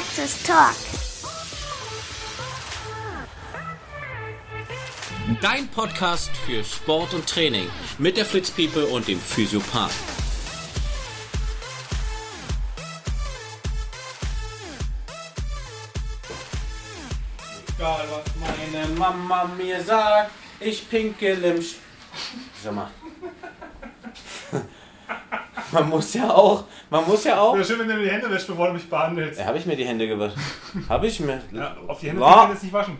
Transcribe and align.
Praxis 0.00 0.42
Talk. 0.44 0.74
Dein 5.42 5.68
Podcast 5.68 6.30
für 6.46 6.64
Sport 6.64 7.12
und 7.12 7.26
Training 7.26 7.68
mit 7.98 8.16
der 8.16 8.24
Fritz 8.24 8.50
People 8.50 8.86
und 8.86 9.08
dem 9.08 9.20
Physiopath. 9.20 9.92
Egal 17.76 18.08
was 18.10 18.24
meine 18.40 18.88
Mama 18.94 19.50
mir 19.58 19.84
sagt, 19.84 20.30
ich 20.60 20.88
pinkel 20.88 21.44
im 21.44 21.60
Sch 21.60 21.74
Sag 22.64 22.74
mal. 22.74 22.90
Man 25.72 25.88
muss 25.90 26.14
ja 26.14 26.30
auch, 26.30 26.64
man 26.90 27.06
muss 27.06 27.24
ja 27.24 27.40
auch. 27.40 27.54
Wäre 27.54 27.64
schön, 27.64 27.78
wenn 27.78 27.88
du 27.88 27.94
mir 27.94 28.04
die 28.04 28.10
Hände 28.10 28.30
wäschst, 28.30 28.46
bevor 28.48 28.66
du 28.68 28.74
mich 28.74 28.88
behandelst. 28.88 29.38
Ja, 29.40 29.46
habe 29.46 29.58
ich 29.58 29.66
mir 29.66 29.76
die 29.76 29.84
Hände 29.86 30.06
gewaschen. 30.06 30.40
Habe 30.88 31.06
ich 31.06 31.20
mir. 31.20 31.40
Ja, 31.52 31.76
auf 31.86 32.00
die 32.00 32.08
Hände 32.10 32.22
kann 32.22 32.44
ich 32.48 32.54
jetzt 32.54 32.62
nicht 32.64 32.72
waschen. 32.72 32.98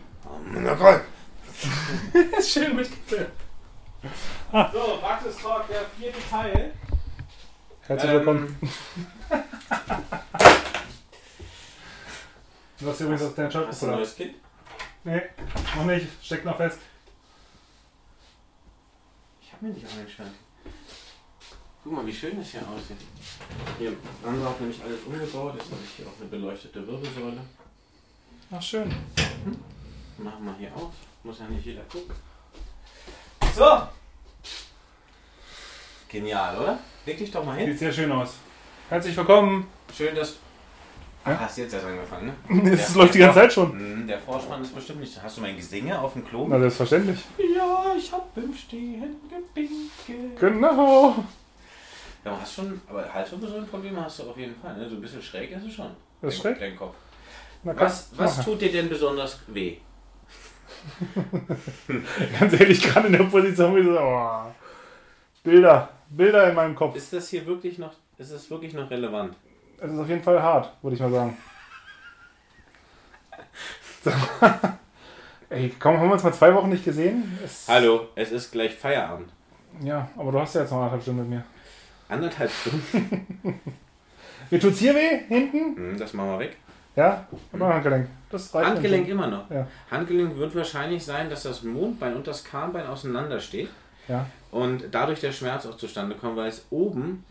Na 0.52 0.74
komm. 0.74 1.00
ist 2.38 2.50
schön 2.52 2.74
mitgefilmt. 2.76 3.30
So, 4.52 4.98
Praxis 5.00 5.36
Talk, 5.36 5.68
der 5.68 5.82
vierte 5.98 6.18
Teil. 6.30 6.72
Herzlich 7.86 8.10
Ähm, 8.10 8.16
willkommen. 8.18 8.58
Du 12.78 12.88
hast 12.88 13.00
übrigens 13.00 13.22
auf 13.22 13.34
deinen 13.34 13.50
Shirt 13.50 13.66
Hast 13.68 13.82
du 13.82 13.86
ein 13.86 13.92
neues 13.92 14.16
Kind? 14.16 14.34
Nee, 15.04 15.22
noch 15.76 15.84
nicht. 15.84 16.06
Steckt 16.22 16.44
noch 16.44 16.56
fest. 16.56 16.78
Ich 19.42 19.52
habe 19.52 19.66
mir 19.66 19.72
nicht 19.72 19.86
eingeschaltet. 19.86 20.34
Guck 21.82 21.92
mal, 21.94 22.06
wie 22.06 22.12
schön 22.12 22.36
das 22.38 22.48
hier 22.50 22.60
aussieht. 22.60 22.96
Hier 23.78 23.92
haben 24.24 24.40
wir 24.40 24.48
auch 24.48 24.60
nämlich 24.60 24.82
alles 24.82 24.98
umgebaut. 25.06 25.54
Jetzt 25.56 25.70
habe 25.70 25.80
ich 25.84 25.90
hier 25.96 26.06
auch 26.06 26.20
eine 26.20 26.28
beleuchtete 26.28 26.86
Wirbelsäule. 26.86 27.40
Ach, 28.52 28.62
schön. 28.62 28.90
Machen 30.18 30.44
wir 30.44 30.54
hier 30.58 30.74
auf. 30.76 30.92
Muss 31.22 31.38
ja 31.38 31.46
nicht 31.46 31.64
jeder 31.64 31.82
gucken. 31.84 32.14
So. 33.56 33.82
Genial, 36.08 36.58
oder? 36.58 36.78
Leg 37.06 37.16
dich 37.18 37.30
doch 37.30 37.44
mal 37.44 37.56
hin. 37.56 37.70
Sieht 37.70 37.78
sehr 37.78 37.92
schön 37.92 38.12
aus. 38.12 38.34
Herzlich 38.90 39.16
willkommen. 39.16 39.66
Schön, 39.96 40.14
dass. 40.14 40.36
Ja? 41.24 41.32
Ach, 41.36 41.40
hast 41.40 41.58
jetzt 41.58 41.72
erst 41.74 41.86
angefangen, 41.86 42.26
ne? 42.48 42.70
Das 42.76 42.92
Der- 42.92 42.96
läuft 43.02 43.14
die 43.14 43.18
ganze 43.18 43.38
Zeit 43.40 43.52
schon. 43.52 44.04
Mm, 44.04 44.06
Der 44.06 44.18
Vorspann 44.18 44.62
ist 44.62 44.74
bestimmt 44.74 45.00
nicht. 45.00 45.22
Hast 45.22 45.36
du 45.36 45.40
mein 45.42 45.56
Gesinge 45.56 45.98
auf 45.98 46.12
dem 46.14 46.26
Klo? 46.26 46.46
Na, 46.48 46.58
selbstverständlich. 46.58 47.20
Ja, 47.54 47.94
ich 47.96 48.10
hab 48.12 48.36
im 48.36 48.54
Stehen 48.54 49.16
gepinkelt. 49.30 50.38
Genau. 50.40 51.24
Ja, 52.24 52.32
aber 52.32 52.40
hast 52.40 52.54
schon, 52.54 52.80
aber 52.88 53.12
Halswirbelsäulenprobleme 53.12 54.04
hast 54.04 54.18
du 54.18 54.30
auf 54.30 54.36
jeden 54.36 54.54
Fall. 54.54 54.76
Ne? 54.76 54.88
So 54.88 54.96
ein 54.96 55.00
bisschen 55.00 55.22
schräg 55.22 55.50
ist 55.52 55.64
es 55.64 55.74
schon. 55.74 55.90
Das 56.20 56.34
ist 56.34 56.44
Dein- 56.44 56.52
schräg? 56.54 56.60
Dein 56.60 56.76
Kopf. 56.76 56.94
Was, 57.62 58.10
was 58.16 58.44
tut 58.44 58.60
dir 58.60 58.72
denn 58.72 58.88
besonders 58.88 59.38
weh? 59.48 59.76
Ganz 62.40 62.52
ehrlich, 62.58 62.82
gerade 62.82 63.08
in 63.08 63.12
der 63.12 63.24
Position, 63.24 63.76
wie 63.76 63.82
so, 63.82 63.98
oh. 63.98 64.44
Bilder. 65.42 65.90
Bilder 66.08 66.48
in 66.48 66.54
meinem 66.54 66.74
Kopf. 66.74 66.96
Ist 66.96 67.12
das 67.12 67.28
hier 67.28 67.44
wirklich 67.46 67.78
noch, 67.78 67.92
ist 68.18 68.30
es 68.30 68.50
wirklich 68.50 68.72
noch 68.72 68.90
relevant? 68.90 69.36
Es 69.78 69.90
ist 69.92 69.98
auf 69.98 70.08
jeden 70.08 70.22
Fall 70.22 70.42
hart, 70.42 70.72
würde 70.82 70.96
ich 70.96 71.02
mal 71.02 71.10
sagen. 71.10 71.36
Ey, 75.50 75.74
komm, 75.78 75.98
haben 75.98 76.08
wir 76.08 76.14
uns 76.14 76.22
mal 76.22 76.32
zwei 76.32 76.54
Wochen 76.54 76.70
nicht 76.70 76.84
gesehen? 76.84 77.38
Es, 77.44 77.66
Hallo, 77.68 78.08
es 78.14 78.30
ist 78.30 78.50
gleich 78.50 78.74
Feierabend. 78.74 79.30
Ja, 79.82 80.08
aber 80.16 80.32
du 80.32 80.40
hast 80.40 80.54
ja 80.54 80.62
jetzt 80.62 80.70
noch 80.70 80.78
anderthalb 80.78 81.02
Stunden 81.02 81.20
mit 81.20 81.30
mir. 81.30 81.44
Anderthalb 82.10 82.50
Stunden. 82.50 83.26
Mir 84.50 84.58
tut's 84.60 84.78
hier 84.78 84.94
weh, 84.94 85.18
hinten? 85.28 85.76
Hm, 85.76 85.98
das 85.98 86.12
machen 86.12 86.30
wir 86.30 86.38
weg. 86.40 86.56
Ja, 86.96 87.26
und 87.52 87.58
mein 87.60 87.72
Handgelenk. 87.72 88.08
Das 88.30 88.52
reicht 88.54 88.68
Handgelenk 88.68 89.08
immer 89.08 89.28
noch. 89.28 89.48
Ja. 89.50 89.66
Handgelenk 89.90 90.36
wird 90.36 90.54
wahrscheinlich 90.56 91.04
sein, 91.04 91.30
dass 91.30 91.44
das 91.44 91.62
Mondbein 91.62 92.14
und 92.16 92.26
das 92.26 92.42
Kahnbein 92.44 92.86
auseinander 92.86 93.38
steht 93.40 93.68
Ja. 94.08 94.26
und 94.50 94.84
dadurch 94.90 95.20
der 95.20 95.30
Schmerz 95.32 95.66
auch 95.66 95.76
zustande 95.76 96.16
kommt, 96.16 96.36
weil 96.36 96.48
es 96.48 96.66
oben. 96.70 97.24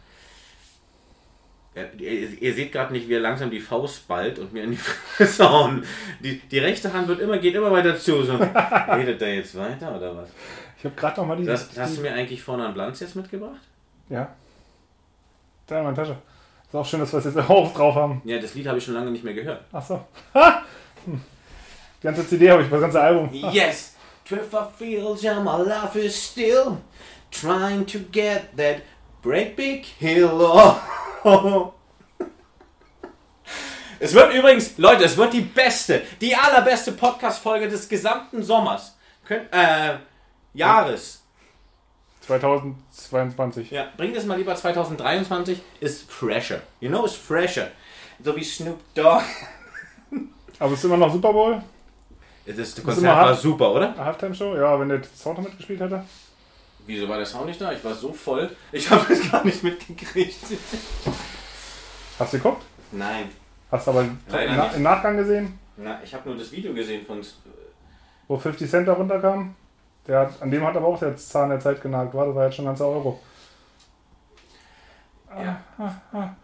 Ja, 1.75 1.83
ihr, 1.97 2.41
ihr 2.41 2.53
seht 2.53 2.71
gerade 2.71 2.93
nicht, 2.93 3.07
wie 3.09 3.13
er 3.13 3.19
langsam 3.19 3.51
die 3.51 3.59
Faust 3.59 4.07
ballt 4.07 4.39
und 4.39 4.53
mir 4.53 4.63
in 4.63 4.71
die 4.71 4.77
Fresse 5.17 5.49
hauen. 5.49 5.83
Die, 6.21 6.39
die 6.39 6.59
rechte 6.59 6.91
Hand 6.93 7.07
wird 7.09 7.19
immer, 7.19 7.37
geht 7.37 7.53
immer 7.53 7.71
weiter 7.71 7.97
zu. 7.97 8.23
So. 8.23 8.35
Redet 8.87 9.19
der 9.21 9.35
jetzt 9.35 9.55
weiter 9.57 9.95
oder 9.95 10.15
was? 10.15 10.29
Ich 10.77 10.85
habe 10.85 10.95
gerade 10.95 11.19
noch 11.19 11.27
mal 11.27 11.37
die. 11.37 11.45
Das, 11.45 11.69
hast 11.77 11.97
du 11.97 12.01
mir 12.01 12.13
eigentlich 12.13 12.41
vorne 12.41 12.65
an 12.65 12.73
Blanz 12.73 13.01
jetzt 13.01 13.15
mitgebracht? 13.17 13.59
ja. 14.09 14.29
Da 15.69 15.77
in 15.77 15.83
meiner 15.83 15.95
Tasche. 15.95 16.17
Ist 16.67 16.75
auch 16.75 16.85
schön, 16.85 16.99
dass 16.99 17.13
wir 17.13 17.19
es 17.19 17.25
jetzt 17.25 17.37
auch 17.49 17.73
drauf 17.73 17.95
haben. 17.95 18.21
Ja, 18.25 18.39
das 18.39 18.55
Lied 18.55 18.67
habe 18.67 18.79
ich 18.79 18.83
schon 18.83 18.95
lange 18.95 19.11
nicht 19.11 19.23
mehr 19.23 19.33
gehört. 19.33 19.63
Ach 19.71 19.85
so. 19.85 20.01
Hm. 21.05 21.21
Die 22.01 22.03
ganze 22.03 22.27
CD 22.27 22.51
habe 22.51 22.61
ich, 22.61 22.69
das 22.69 22.81
ganze 22.81 22.99
Album. 22.99 23.29
Yes, 23.53 23.95
Trevor 24.27 24.69
feels 24.77 25.23
yeah, 25.23 25.39
my 25.39 25.63
life 25.63 25.97
is 25.97 26.13
still 26.13 26.77
trying 27.31 27.85
to 27.85 27.99
get 28.11 28.55
that 28.57 28.81
great 29.23 29.55
big 29.55 29.85
hill. 29.85 30.75
Es 34.01 34.13
wird 34.13 34.33
übrigens, 34.33 34.77
Leute, 34.77 35.05
es 35.05 35.15
wird 35.15 35.31
die 35.33 35.41
beste, 35.41 36.01
die 36.19 36.35
allerbeste 36.35 36.91
Podcast-Folge 36.91 37.69
des 37.69 37.87
gesamten 37.87 38.43
Sommers. 38.43 38.97
Könnt, 39.25 39.47
äh, 39.51 39.97
Jahres. 40.53 41.18
2022. 42.29 43.71
Ja, 43.71 43.87
bringt 43.97 44.15
es 44.15 44.25
mal 44.25 44.37
lieber 44.37 44.55
2023, 44.55 45.59
ist 45.79 46.11
fresher. 46.11 46.61
You 46.79 46.89
know, 46.89 47.05
ist 47.05 47.15
fresher. 47.15 47.69
So 48.23 48.35
wie 48.35 48.43
Snoop 48.43 48.79
Dogg. 48.93 49.23
Aber 50.59 50.73
es 50.73 50.79
ist 50.79 50.85
immer 50.85 50.97
noch 50.97 51.11
Super 51.11 51.33
Bowl. 51.33 51.61
Das, 52.45 52.55
das 52.57 52.77
immer 52.77 52.93
Konzert 52.93 53.17
war 53.17 53.35
super, 53.35 53.71
oder? 53.73 53.95
Halftime 53.97 54.35
Show. 54.35 54.55
Ja, 54.55 54.79
wenn 54.79 54.89
der 54.89 55.01
Sound 55.03 55.39
noch 55.39 55.45
mitgespielt 55.45 55.79
hätte. 55.79 56.03
Wieso 56.85 57.07
war 57.09 57.17
der 57.17 57.25
Sound 57.25 57.47
nicht 57.47 57.59
da? 57.61 57.71
Ich 57.71 57.83
war 57.83 57.93
so 57.93 58.13
voll. 58.13 58.49
Ich 58.71 58.89
habe 58.89 59.11
es 59.13 59.31
gar 59.31 59.43
nicht 59.43 59.63
mitgekriegt. 59.63 60.37
Hast 62.19 62.33
du 62.33 62.37
geguckt? 62.37 62.63
Nein. 62.91 63.29
Hast 63.71 63.87
du 63.87 63.91
aber 63.91 64.05
Leider 64.29 64.51
im, 64.51 64.57
nicht. 64.57 64.79
Nachgang 64.79 65.17
gesehen, 65.17 65.59
Na, 65.77 65.99
ich 66.03 66.13
habe 66.13 66.29
nur 66.29 66.37
das 66.37 66.51
Video 66.51 66.73
gesehen 66.73 67.05
von. 67.05 67.21
wo 68.27 68.37
50 68.37 68.69
Cent 68.69 68.87
da 68.87 68.93
runterkam? 68.93 69.55
Der 70.09 70.21
hat, 70.21 70.41
an 70.41 70.49
dem 70.49 70.65
hat 70.65 70.75
aber 70.75 70.87
auch 70.87 70.99
der 70.99 71.15
Zahn 71.15 71.49
der 71.49 71.59
Zeit 71.59 71.81
genagt. 71.81 72.13
War, 72.15 72.25
das 72.25 72.35
war 72.35 72.45
jetzt 72.45 72.55
schon 72.55 72.65
ein 72.65 72.69
ganzer 72.69 72.87
Euro. 72.87 73.19
Ja. 75.29 75.61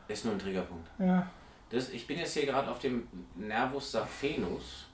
Ist 0.07 0.25
nur 0.25 0.35
ein 0.35 0.39
Triggerpunkt. 0.39 0.87
Ja. 0.99 1.25
Das, 1.69 1.89
ich 1.89 2.05
bin 2.05 2.19
jetzt 2.19 2.33
hier 2.33 2.45
gerade 2.45 2.69
auf 2.69 2.77
dem 2.79 3.07
Nervus 3.35 3.91
saphenus. 3.91 4.85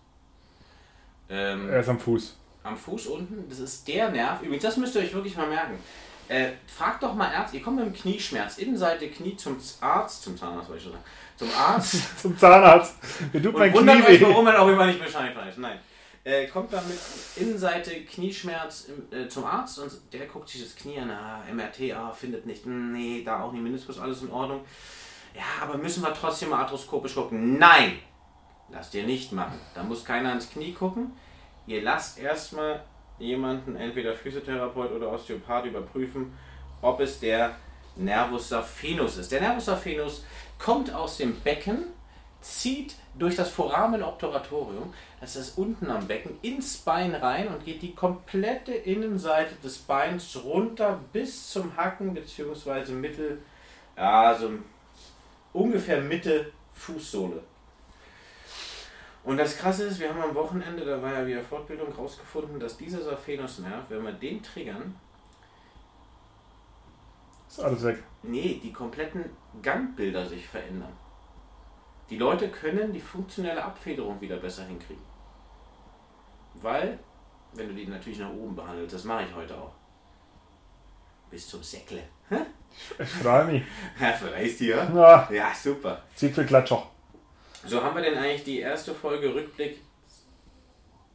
Ähm, 1.30 1.70
Er 1.70 1.82
ist 1.82 1.90
am 1.90 2.00
Fuß. 2.00 2.38
am 2.64 2.78
Fuß 2.78 3.08
unten. 3.08 3.50
Das 3.50 3.59
ist 3.59 3.86
der 3.88 4.09
Nerv. 4.09 4.42
Übrigens, 4.42 4.64
das 4.64 4.78
müsst 4.78 4.96
ihr 4.96 5.02
euch 5.02 5.14
wirklich 5.14 5.36
mal 5.36 5.48
merken. 5.48 5.78
Äh, 6.30 6.52
fragt 6.66 7.03
doch 7.03 7.14
mal 7.14 7.28
Arzt, 7.36 7.53
ihr 7.53 7.62
kommt 7.62 7.76
mit 7.76 7.86
dem 7.88 7.94
Knieschmerz, 7.94 8.58
Innenseite 8.58 9.09
Knie 9.09 9.36
zum 9.36 9.58
Arzt, 9.82 10.24
zum 10.24 10.38
Zahnarzt, 10.38 10.70
wollte 10.70 10.78
ich 10.78 10.84
schon 10.84 10.94
sagen, 10.94 11.03
zum 11.36 11.50
Arzt. 11.58 12.20
Zum 12.22 12.38
Zahnarzt. 12.38 12.96
Mir 13.34 13.44
tut 13.44 13.58
mein 13.58 13.74
Und 13.74 13.80
wundert 13.80 14.06
Knie 14.06 14.16
euch, 14.16 14.22
warum 14.22 14.48
er 14.48 14.62
auch 14.62 14.68
immer 14.70 14.86
nicht 14.86 15.03
Bescheid 15.03 15.36
weiß. 15.36 15.58
Nein. 15.58 15.78
Äh, 16.24 16.46
kommt 16.48 16.72
dann 16.72 16.88
mit 16.88 17.00
Innenseite 17.36 18.04
Knieschmerz 18.06 18.90
äh, 19.09 19.28
zum 19.28 19.44
Arzt 19.44 19.80
und 19.80 19.92
der 20.14 20.28
guckt 20.28 20.50
sich 20.50 20.64
das 20.64 20.76
Knie 20.76 21.00
an, 21.00 21.09
ah, 21.09 21.42
MRT, 21.52 21.94
ah, 21.96 22.12
findet 22.12 22.46
nicht, 22.46 22.66
nee, 22.68 23.24
da 23.24 23.42
auch 23.42 23.52
nicht, 23.52 23.64
Meniskus, 23.64 23.98
alles 23.98 24.22
in 24.22 24.30
Ordnung. 24.30 24.62
Ja, 25.34 25.64
aber 25.64 25.78
müssen 25.78 26.04
wir 26.04 26.14
trotzdem 26.14 26.50
mal 26.50 26.59
arthroskopisch 26.59 27.16
gucken? 27.16 27.58
Nein! 27.58 28.00
Lasst 28.70 28.94
ihr 28.94 29.04
nicht 29.04 29.32
machen. 29.32 29.59
Da 29.74 29.84
muss 29.84 30.06
keiner 30.06 30.30
ans 30.30 30.50
Knie 30.50 30.74
gucken. 30.74 31.12
Ihr 31.68 31.82
lasst 31.82 32.20
erstmal 32.20 32.84
jemanden, 33.20 33.76
entweder 33.76 34.14
Physiotherapeut 34.14 34.92
oder 34.92 35.12
Osteopath, 35.12 35.66
überprüfen, 35.66 36.34
ob 36.82 37.00
es 37.00 37.20
der 37.20 37.56
Nervus 37.96 38.50
saphenus 38.50 39.18
ist. 39.18 39.32
Der 39.32 39.42
Nervus 39.42 39.66
saphenus 39.66 40.24
kommt 40.58 40.94
aus 40.94 41.18
dem 41.18 41.40
Becken, 41.41 41.85
zieht 42.41 42.96
durch 43.17 43.35
das 43.35 43.49
Foramen 43.49 44.03
obturatorium, 44.03 44.93
das 45.20 45.35
ist 45.35 45.58
unten 45.58 45.90
am 45.90 46.08
Becken, 46.08 46.38
ins 46.41 46.78
Bein 46.78 47.14
rein 47.16 47.47
und 47.47 47.64
geht 47.64 47.82
die 47.82 47.93
komplette 47.93 48.73
Innenseite 48.73 49.55
des 49.64 49.78
Beins 49.78 50.38
runter 50.43 50.99
bis 51.14 51.49
zum 51.52 51.76
Hacken 51.78 52.14
bzw. 52.14 52.91
Mittel, 52.93 53.41
ja, 53.96 54.35
so 54.35 54.49
ungefähr 55.53 56.02
Mitte 56.02 56.52
Fußsohle. 56.73 57.43
Und 59.23 59.38
das 59.38 59.58
Krasse 59.58 59.84
ist, 59.84 59.99
wir 59.99 60.09
haben 60.09 60.22
am 60.22 60.34
Wochenende, 60.34 60.84
da 60.84 60.99
war 60.99 61.14
ja 61.14 61.28
wieder 61.28 61.43
Fortbildung, 61.43 61.93
rausgefunden, 61.93 62.59
dass 62.59 62.78
dieser 62.78 63.03
Saphenusnerv, 63.03 63.85
wenn 63.90 64.03
wir 64.03 64.14
den 64.14 64.41
triggern, 64.41 64.96
Ist 67.47 67.59
alles 67.59 67.84
weg. 67.84 68.02
Nee, 68.23 68.61
die 68.64 68.72
kompletten 68.72 69.26
Gangbilder 69.61 70.26
sich 70.26 70.47
verändern. 70.47 70.93
Die 72.11 72.17
Leute 72.17 72.49
können 72.49 72.91
die 72.91 72.99
funktionelle 72.99 73.63
Abfederung 73.63 74.19
wieder 74.19 74.35
besser 74.35 74.66
hinkriegen. 74.66 75.02
Weil, 76.55 76.99
wenn 77.53 77.69
du 77.69 77.73
die 77.73 77.87
natürlich 77.87 78.19
nach 78.19 78.34
oben 78.34 78.53
behandelst, 78.53 78.93
das 78.93 79.05
mache 79.05 79.23
ich 79.23 79.34
heute 79.34 79.58
auch. 79.58 79.72
Bis 81.29 81.47
zum 81.47 81.63
Säckle. 81.63 82.03
Ich 82.99 83.09
freue 83.09 83.46
mich. 83.46 83.63
Ja, 83.99 84.11
verreist 84.11 84.59
die, 84.59 84.67
ja? 84.67 85.28
Ja, 85.31 85.53
super. 85.53 86.03
Siegfried 86.16 86.47
Klatscher. 86.47 86.85
So 87.66 87.81
haben 87.81 87.96
wir 87.96 88.03
denn 88.03 88.17
eigentlich 88.17 88.43
die 88.43 88.59
erste 88.59 88.93
Folge 88.93 89.34
Rückblick 89.34 89.79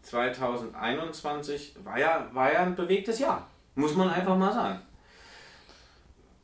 2021 0.02 1.76
war 1.84 1.98
ja, 1.98 2.28
war 2.32 2.52
ja 2.52 2.62
ein 2.62 2.76
bewegtes 2.76 3.18
Jahr. 3.18 3.46
Muss 3.74 3.94
man 3.94 4.08
einfach 4.08 4.36
mal 4.36 4.52
sagen. 4.52 4.80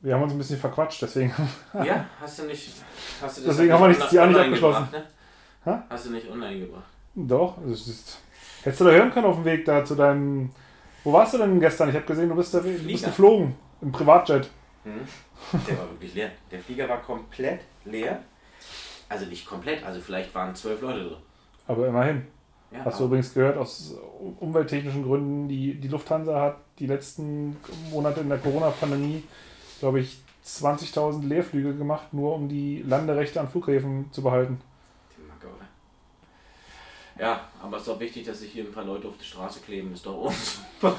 Wir 0.02 0.14
haben 0.14 0.22
uns 0.22 0.32
ein 0.32 0.38
bisschen 0.38 0.58
verquatscht, 0.58 1.00
deswegen. 1.00 1.32
ja, 1.84 2.06
hast 2.20 2.40
du 2.40 2.44
nicht. 2.44 2.72
Hast 3.20 3.38
du 3.38 3.42
das 3.42 3.56
deswegen 3.56 3.72
haben 3.72 3.88
wir 3.88 3.98
das 3.98 4.12
Jahr 4.12 4.26
nicht 4.26 4.40
abgeschlossen. 4.40 4.88
Ne? 5.64 5.82
Hast 5.88 6.06
du 6.06 6.10
nicht 6.10 6.28
online 6.28 6.58
gebracht? 6.58 6.84
Doch, 7.14 7.58
es 7.64 7.86
ist. 7.86 8.18
Hättest 8.62 8.80
du 8.80 8.84
da 8.84 8.90
hören 8.90 9.12
können 9.12 9.26
auf 9.26 9.36
dem 9.36 9.44
Weg 9.44 9.64
da 9.64 9.84
zu 9.84 9.94
deinem. 9.94 10.50
Wo 11.04 11.12
warst 11.12 11.34
du 11.34 11.38
denn 11.38 11.60
gestern? 11.60 11.88
Ich 11.88 11.94
habe 11.94 12.04
gesehen, 12.04 12.28
du 12.28 12.34
bist, 12.34 12.52
da, 12.52 12.60
du 12.60 12.68
bist 12.68 13.04
geflogen. 13.04 13.54
Im 13.80 13.92
Privatjet. 13.92 14.50
Hm. 14.84 15.00
Der 15.68 15.78
war 15.78 15.90
wirklich 15.90 16.14
leer. 16.14 16.30
Der 16.50 16.60
Flieger 16.60 16.88
war 16.88 17.00
komplett 17.00 17.60
leer. 17.84 18.20
Also 19.08 19.26
nicht 19.26 19.46
komplett, 19.46 19.84
also 19.84 20.00
vielleicht 20.00 20.34
waren 20.34 20.54
zwölf 20.54 20.80
Leute 20.80 21.04
drin. 21.04 21.16
Aber 21.66 21.86
immerhin. 21.86 22.26
Ja, 22.70 22.84
Hast 22.86 22.98
du 22.98 23.04
übrigens 23.04 23.34
gehört, 23.34 23.58
aus 23.58 23.94
umwelttechnischen 24.40 25.02
Gründen, 25.04 25.48
die, 25.48 25.74
die 25.78 25.88
Lufthansa 25.88 26.40
hat 26.40 26.56
die 26.78 26.86
letzten 26.86 27.56
Monate 27.90 28.20
in 28.20 28.30
der 28.30 28.38
Corona-Pandemie, 28.38 29.22
glaube 29.82 29.98
ich, 29.98 30.18
20.000 30.46 31.26
Leerflüge 31.26 31.74
gemacht, 31.74 32.12
nur 32.14 32.36
um 32.36 32.48
die 32.48 32.84
Landerechte 32.86 33.40
an 33.40 33.48
Flughäfen 33.48 34.12
zu 34.12 34.22
behalten. 34.22 34.60
Ja, 37.18 37.48
aber 37.60 37.76
es 37.76 37.82
ist 37.82 37.88
doch 37.88 37.98
wichtig, 37.98 38.24
dass 38.24 38.38
sich 38.38 38.52
hier 38.52 38.64
ein 38.64 38.72
paar 38.72 38.84
Leute 38.84 39.08
auf 39.08 39.16
die 39.18 39.24
Straße 39.24 39.60
kleben, 39.60 39.92
ist 39.92 40.06
doch 40.06 40.16
uns. 40.16 40.60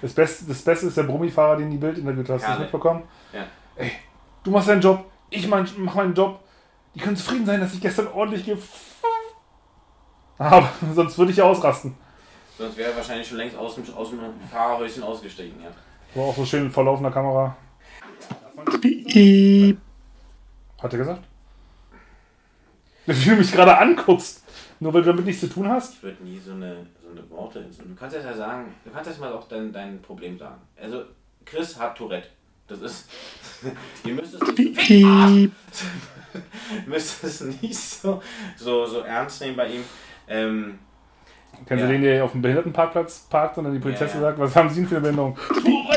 das, 0.00 0.12
Beste, 0.12 0.44
das 0.46 0.62
Beste 0.62 0.86
ist 0.86 0.96
der 0.96 1.02
Brummifahrer, 1.02 1.56
den 1.56 1.70
die 1.70 1.76
Bild 1.76 1.98
interviewt 1.98 2.28
hast. 2.28 2.46
Hast 2.46 2.58
du 2.58 2.62
mitbekommen? 2.62 3.02
Ja. 3.32 3.46
Ey, 3.74 3.90
du 4.44 4.52
machst 4.52 4.68
deinen 4.68 4.80
Job, 4.80 5.04
ich 5.28 5.46
mein, 5.48 5.68
mach 5.76 5.96
meinen 5.96 6.14
Job. 6.14 6.40
Die 6.94 7.00
können 7.00 7.16
zufrieden 7.16 7.46
sein, 7.46 7.60
dass 7.60 7.74
ich 7.74 7.80
gestern 7.80 8.06
ordentlich 8.08 8.44
ge 8.44 8.56
aber 10.38 10.72
sonst 10.94 11.18
würde 11.18 11.32
ich 11.32 11.38
ja 11.38 11.44
ausrasten. 11.44 11.96
Sonst 12.56 12.76
wäre 12.76 12.90
er 12.90 12.96
wahrscheinlich 12.96 13.26
schon 13.26 13.38
längst 13.38 13.56
aus 13.56 13.74
dem, 13.74 13.92
aus 13.92 14.10
dem 14.10 14.20
Fahrerhäuschen 14.50 15.02
ausgestiegen, 15.02 15.60
ja. 15.60 15.70
War 16.14 16.24
auch 16.24 16.36
so 16.36 16.44
schön 16.44 16.70
vor 16.70 16.84
laufender 16.84 17.10
Kamera. 17.10 17.56
Piep. 18.80 19.78
Hat 20.80 20.92
er 20.92 20.98
gesagt? 20.98 21.22
Wie 23.06 23.30
du 23.30 23.36
mich 23.36 23.52
gerade 23.52 23.76
anguckst. 23.78 24.44
Nur 24.80 24.94
weil 24.94 25.02
du 25.02 25.08
damit 25.08 25.24
nichts 25.24 25.40
zu 25.40 25.48
tun 25.48 25.68
hast? 25.68 25.94
Ich 25.94 26.02
würde 26.02 26.22
nie 26.22 26.38
so 26.38 26.52
eine, 26.52 26.86
so 27.02 27.10
eine 27.10 27.28
Worte. 27.30 27.60
Du 27.62 27.94
kannst 27.94 28.14
jetzt 28.14 28.26
ja 28.26 28.34
sagen, 28.34 28.74
du 28.84 28.90
kannst 28.90 29.10
jetzt 29.10 29.20
mal 29.20 29.32
auch 29.32 29.48
dein, 29.48 29.72
dein 29.72 30.00
Problem 30.00 30.38
sagen. 30.38 30.60
Also, 30.80 31.04
Chris 31.44 31.78
hat 31.78 31.96
Tourette. 31.96 32.28
Das 32.68 32.80
ist. 32.82 33.08
Ihr 34.04 34.14
müsst 34.14 34.34
es 34.34 34.56
nicht, 34.56 34.90
ihr 34.90 35.50
müsst 36.86 37.24
es 37.24 37.40
nicht 37.40 37.78
so, 37.78 38.22
so, 38.56 38.86
so 38.86 39.00
ernst 39.00 39.40
nehmen 39.40 39.56
bei 39.56 39.68
ihm. 39.68 39.84
Ähm, 40.28 40.78
Kennen 41.66 41.80
ja. 41.80 41.86
Sie 41.86 41.92
den, 41.92 42.02
der 42.02 42.24
auf 42.24 42.32
dem 42.32 42.42
Behindertenparkplatz 42.42 43.26
parkt 43.28 43.58
und 43.58 43.64
dann 43.64 43.72
die 43.72 43.78
Polizei 43.78 44.06
ja, 44.06 44.14
ja. 44.14 44.20
sagt, 44.20 44.38
was 44.38 44.56
haben 44.56 44.70
Sie 44.70 44.80
denn 44.80 44.88
für 44.88 44.96
eine 44.96 45.02
Behinderung? 45.02 45.38
oh, 45.66 45.92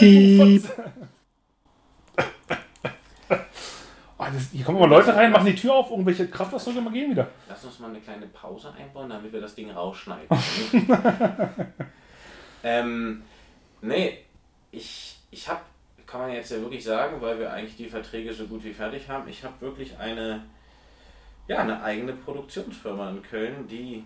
das, 4.33 4.49
hier 4.51 4.65
kommen 4.65 4.77
immer 4.77 4.87
Leute 4.87 5.15
rein, 5.15 5.31
machen 5.31 5.45
die 5.45 5.55
Tür 5.55 5.75
auf, 5.75 5.91
irgendwelche 5.91 6.27
Kraftausdrücke 6.27 6.79
immer 6.79 6.91
gehen 6.91 7.11
wieder. 7.11 7.27
Lass 7.49 7.63
uns 7.65 7.79
mal 7.79 7.89
eine 7.89 7.99
kleine 7.99 8.27
Pause 8.27 8.73
einbauen, 8.77 9.09
damit 9.09 9.31
wir 9.31 9.41
das 9.41 9.55
Ding 9.55 9.71
rausschneiden. 9.71 10.27
ähm, 12.63 13.23
nee, 13.81 14.19
ich, 14.71 15.17
ich 15.31 15.49
habe, 15.49 15.61
kann 16.05 16.21
man 16.21 16.31
jetzt 16.31 16.51
ja 16.51 16.61
wirklich 16.61 16.83
sagen, 16.83 17.21
weil 17.21 17.39
wir 17.39 17.51
eigentlich 17.51 17.77
die 17.77 17.89
Verträge 17.89 18.33
so 18.33 18.47
gut 18.47 18.63
wie 18.63 18.73
fertig 18.73 19.09
haben, 19.09 19.27
ich 19.27 19.43
habe 19.43 19.59
wirklich 19.59 19.97
eine, 19.97 20.43
ja, 21.47 21.59
eine 21.59 21.83
eigene 21.83 22.13
Produktionsfirma 22.13 23.09
in 23.09 23.23
Köln, 23.23 23.67
die 23.67 24.05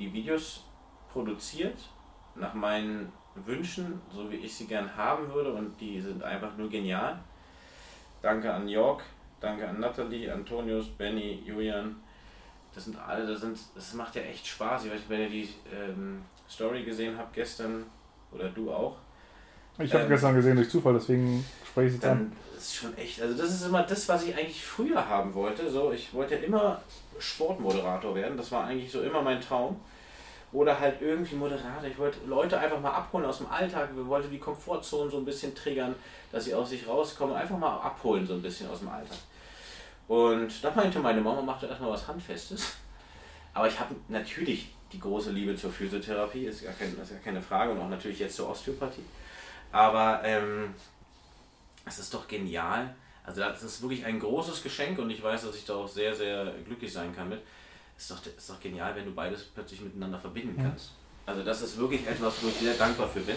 die 0.00 0.12
Videos 0.12 0.64
produziert 1.12 1.78
nach 2.34 2.54
meinen 2.54 3.12
Wünschen, 3.34 4.00
so 4.10 4.30
wie 4.30 4.36
ich 4.36 4.54
sie 4.54 4.66
gern 4.66 4.96
haben 4.96 5.32
würde 5.32 5.52
und 5.52 5.80
die 5.80 6.00
sind 6.00 6.22
einfach 6.22 6.56
nur 6.56 6.68
genial. 6.68 7.18
Danke 8.22 8.52
an 8.52 8.68
York, 8.68 9.02
danke 9.40 9.68
an 9.68 9.78
Nathalie, 9.78 10.32
Antonius, 10.32 10.88
Benny, 10.88 11.42
Julian. 11.44 11.96
Das 12.74 12.84
sind 12.84 12.98
alle, 12.98 13.26
das 13.26 13.40
sind, 13.40 13.58
das 13.74 13.94
macht 13.94 14.16
ja 14.16 14.22
echt 14.22 14.46
Spaß. 14.46 14.84
Ich 14.84 14.90
weiß 14.90 15.00
nicht, 15.00 15.10
wenn 15.10 15.20
ihr 15.20 15.30
die 15.30 15.48
ähm, 15.72 16.22
Story 16.48 16.82
gesehen 16.84 17.16
habt 17.18 17.34
gestern 17.34 17.86
oder 18.32 18.48
du 18.48 18.72
auch. 18.72 18.96
Ich 19.80 19.92
habe 19.92 20.04
ähm, 20.04 20.08
gestern 20.10 20.34
gesehen 20.34 20.56
durch 20.56 20.70
Zufall, 20.70 20.94
deswegen 20.94 21.44
spreche 21.66 21.88
ich 21.88 21.94
es 21.94 22.00
dann. 22.00 22.32
Das 22.54 22.64
ist 22.64 22.76
schon 22.76 22.96
echt, 22.98 23.22
also 23.22 23.36
das 23.36 23.54
ist 23.54 23.66
immer 23.66 23.82
das, 23.82 24.08
was 24.08 24.24
ich 24.24 24.36
eigentlich 24.36 24.62
früher 24.62 25.08
haben 25.08 25.32
wollte. 25.34 25.70
So, 25.70 25.92
ich 25.92 26.12
wollte 26.12 26.34
ja 26.34 26.42
immer 26.42 26.82
Sportmoderator 27.18 28.14
werden. 28.14 28.36
Das 28.36 28.52
war 28.52 28.64
eigentlich 28.64 28.90
so 28.92 29.02
immer 29.02 29.22
mein 29.22 29.40
Traum 29.40 29.80
oder 30.52 30.78
halt 30.78 31.00
irgendwie 31.00 31.36
Moderator. 31.36 31.88
Ich 31.88 31.98
wollte 31.98 32.18
Leute 32.26 32.58
einfach 32.58 32.80
mal 32.80 32.90
abholen 32.90 33.24
aus 33.24 33.38
dem 33.38 33.46
Alltag. 33.46 33.90
Wir 33.94 34.06
wollten 34.06 34.30
die 34.30 34.38
Komfortzone 34.38 35.10
so 35.10 35.18
ein 35.18 35.24
bisschen 35.24 35.54
triggern, 35.54 35.94
dass 36.32 36.44
sie 36.44 36.54
aus 36.54 36.70
sich 36.70 36.86
rauskommen. 36.86 37.34
Einfach 37.34 37.56
mal 37.56 37.78
abholen 37.78 38.26
so 38.26 38.34
ein 38.34 38.42
bisschen 38.42 38.68
aus 38.68 38.80
dem 38.80 38.88
Alltag. 38.88 39.18
Und 40.08 40.52
da 40.62 40.72
meinte 40.74 40.98
meine 40.98 41.20
Mama, 41.20 41.40
macht 41.40 41.62
erstmal 41.62 41.92
was 41.92 42.06
Handfestes. 42.08 42.72
Aber 43.54 43.68
ich 43.68 43.78
habe 43.78 43.94
natürlich 44.08 44.74
die 44.92 44.98
große 44.98 45.30
Liebe 45.30 45.54
zur 45.56 45.70
Physiotherapie, 45.70 46.46
ist 46.46 46.64
gar, 46.64 46.72
kein, 46.72 46.96
ist 47.00 47.10
gar 47.10 47.20
keine 47.20 47.40
Frage, 47.40 47.70
und 47.72 47.80
auch 47.80 47.88
natürlich 47.88 48.18
jetzt 48.18 48.36
zur 48.36 48.50
Osteopathie. 48.50 49.04
Aber 49.72 50.20
ähm, 50.24 50.74
es 51.86 51.98
ist 51.98 52.12
doch 52.12 52.26
genial. 52.26 52.94
Also 53.24 53.40
das 53.40 53.62
ist 53.62 53.82
wirklich 53.82 54.04
ein 54.04 54.18
großes 54.18 54.62
Geschenk 54.62 54.98
und 54.98 55.10
ich 55.10 55.22
weiß, 55.22 55.44
dass 55.44 55.56
ich 55.56 55.64
da 55.64 55.74
auch 55.74 55.88
sehr, 55.88 56.14
sehr 56.14 56.52
glücklich 56.64 56.92
sein 56.92 57.14
kann 57.14 57.28
mit 57.28 57.42
ist 58.00 58.10
doch, 58.10 58.18
ist 58.24 58.50
doch 58.50 58.60
genial, 58.60 58.94
wenn 58.96 59.04
du 59.04 59.12
beides 59.12 59.44
plötzlich 59.44 59.82
miteinander 59.82 60.18
verbinden 60.18 60.56
kannst. 60.60 60.92
Also 61.26 61.44
das 61.44 61.60
ist 61.60 61.78
wirklich 61.78 62.06
etwas, 62.06 62.42
wo 62.42 62.48
ich 62.48 62.54
sehr 62.54 62.74
dankbar 62.74 63.06
für 63.06 63.20
bin. 63.20 63.36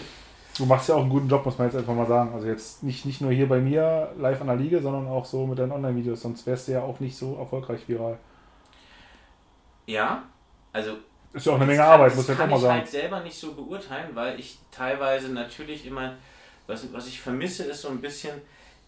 Du 0.56 0.64
machst 0.64 0.88
ja 0.88 0.94
auch 0.94 1.02
einen 1.02 1.10
guten 1.10 1.28
Job, 1.28 1.44
muss 1.44 1.58
man 1.58 1.66
jetzt 1.66 1.76
einfach 1.76 1.94
mal 1.94 2.06
sagen. 2.06 2.32
Also 2.32 2.46
jetzt 2.46 2.82
nicht, 2.82 3.04
nicht 3.04 3.20
nur 3.20 3.30
hier 3.30 3.48
bei 3.48 3.58
mir 3.58 4.12
live 4.16 4.40
an 4.40 4.46
der 4.46 4.56
Liga, 4.56 4.80
sondern 4.80 5.06
auch 5.06 5.24
so 5.24 5.46
mit 5.46 5.58
deinen 5.58 5.72
Online-Videos, 5.72 6.22
sonst 6.22 6.46
wärst 6.46 6.68
du 6.68 6.72
ja 6.72 6.82
auch 6.82 7.00
nicht 7.00 7.16
so 7.16 7.36
erfolgreich 7.36 7.86
viral. 7.86 8.18
Ja, 9.86 10.22
also. 10.72 10.96
Ist 11.34 11.46
ja 11.46 11.52
auch 11.52 11.56
eine 11.56 11.66
Menge 11.66 11.84
Arbeit, 11.84 12.14
muss 12.14 12.24
ich 12.24 12.30
jetzt 12.30 12.40
auch 12.40 12.46
mal 12.46 12.58
sagen. 12.58 12.62
Ich 12.62 12.68
kann 12.68 12.78
halt 12.78 12.88
selber 12.88 13.20
nicht 13.20 13.38
so 13.38 13.52
beurteilen, 13.54 14.14
weil 14.14 14.40
ich 14.40 14.58
teilweise 14.70 15.28
natürlich 15.28 15.84
immer, 15.86 16.14
was, 16.66 16.92
was 16.92 17.06
ich 17.06 17.20
vermisse, 17.20 17.64
ist 17.64 17.82
so 17.82 17.88
ein 17.88 18.00
bisschen, 18.00 18.40